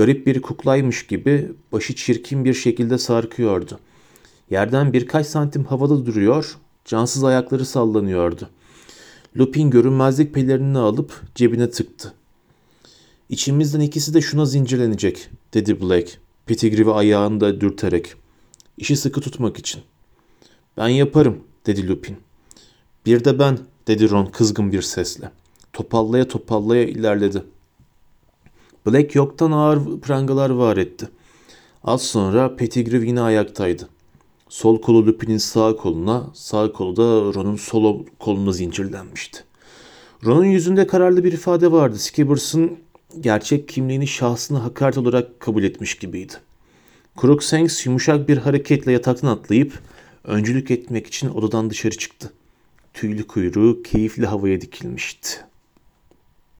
Garip 0.00 0.26
bir 0.26 0.42
kuklaymış 0.42 1.06
gibi 1.06 1.52
başı 1.72 1.94
çirkin 1.94 2.44
bir 2.44 2.54
şekilde 2.54 2.98
sarkıyordu. 2.98 3.78
Yerden 4.50 4.92
birkaç 4.92 5.26
santim 5.26 5.64
havada 5.64 6.06
duruyor, 6.06 6.56
cansız 6.84 7.24
ayakları 7.24 7.64
sallanıyordu. 7.64 8.48
Lupin 9.36 9.70
görünmezlik 9.70 10.34
pelerini 10.34 10.78
alıp 10.78 11.22
cebine 11.34 11.70
tıktı. 11.70 12.12
İçimizden 13.28 13.80
ikisi 13.80 14.14
de 14.14 14.20
şuna 14.20 14.46
zincirlenecek, 14.46 15.30
dedi 15.54 15.80
Black, 15.80 16.18
Pettigrew'i 16.46 16.92
ayağında 16.92 17.60
dürterek. 17.60 18.14
İşi 18.78 18.96
sıkı 18.96 19.20
tutmak 19.20 19.58
için. 19.58 19.82
Ben 20.76 20.88
yaparım, 20.88 21.38
dedi 21.66 21.88
Lupin. 21.88 22.16
Bir 23.06 23.24
de 23.24 23.38
ben, 23.38 23.58
dedi 23.86 24.10
Ron 24.10 24.26
kızgın 24.26 24.72
bir 24.72 24.82
sesle. 24.82 25.30
Topallaya 25.72 26.28
topallaya 26.28 26.84
ilerledi. 26.84 27.42
Black 28.86 29.14
yoktan 29.14 29.52
ağır 29.52 30.00
prangalar 30.00 30.50
var 30.50 30.76
etti. 30.76 31.08
Az 31.84 32.02
sonra 32.02 32.56
Pettigrew 32.56 33.06
yine 33.06 33.20
ayaktaydı. 33.20 33.88
Sol 34.48 34.80
kolu 34.80 35.06
Lupin'in 35.06 35.38
sağ 35.38 35.76
koluna, 35.76 36.30
sağ 36.34 36.72
kolu 36.72 36.96
da 36.96 37.02
Ron'un 37.02 37.56
sol 37.56 38.04
koluna 38.18 38.52
zincirlenmişti. 38.52 39.44
Ron'un 40.24 40.44
yüzünde 40.44 40.86
kararlı 40.86 41.24
bir 41.24 41.32
ifade 41.32 41.72
vardı. 41.72 41.98
Skibbers'ın 41.98 42.78
gerçek 43.20 43.68
kimliğini 43.68 44.06
şahsını 44.06 44.58
hakaret 44.58 44.98
olarak 44.98 45.40
kabul 45.40 45.62
etmiş 45.62 45.94
gibiydi. 45.94 46.32
Crookshanks 47.20 47.86
yumuşak 47.86 48.28
bir 48.28 48.38
hareketle 48.38 48.92
yataktan 48.92 49.28
atlayıp 49.28 49.78
öncülük 50.24 50.70
etmek 50.70 51.06
için 51.06 51.28
odadan 51.28 51.70
dışarı 51.70 51.96
çıktı. 51.96 52.32
Tüylü 52.94 53.26
kuyruğu 53.26 53.82
keyifli 53.82 54.26
havaya 54.26 54.60
dikilmişti. 54.60 55.49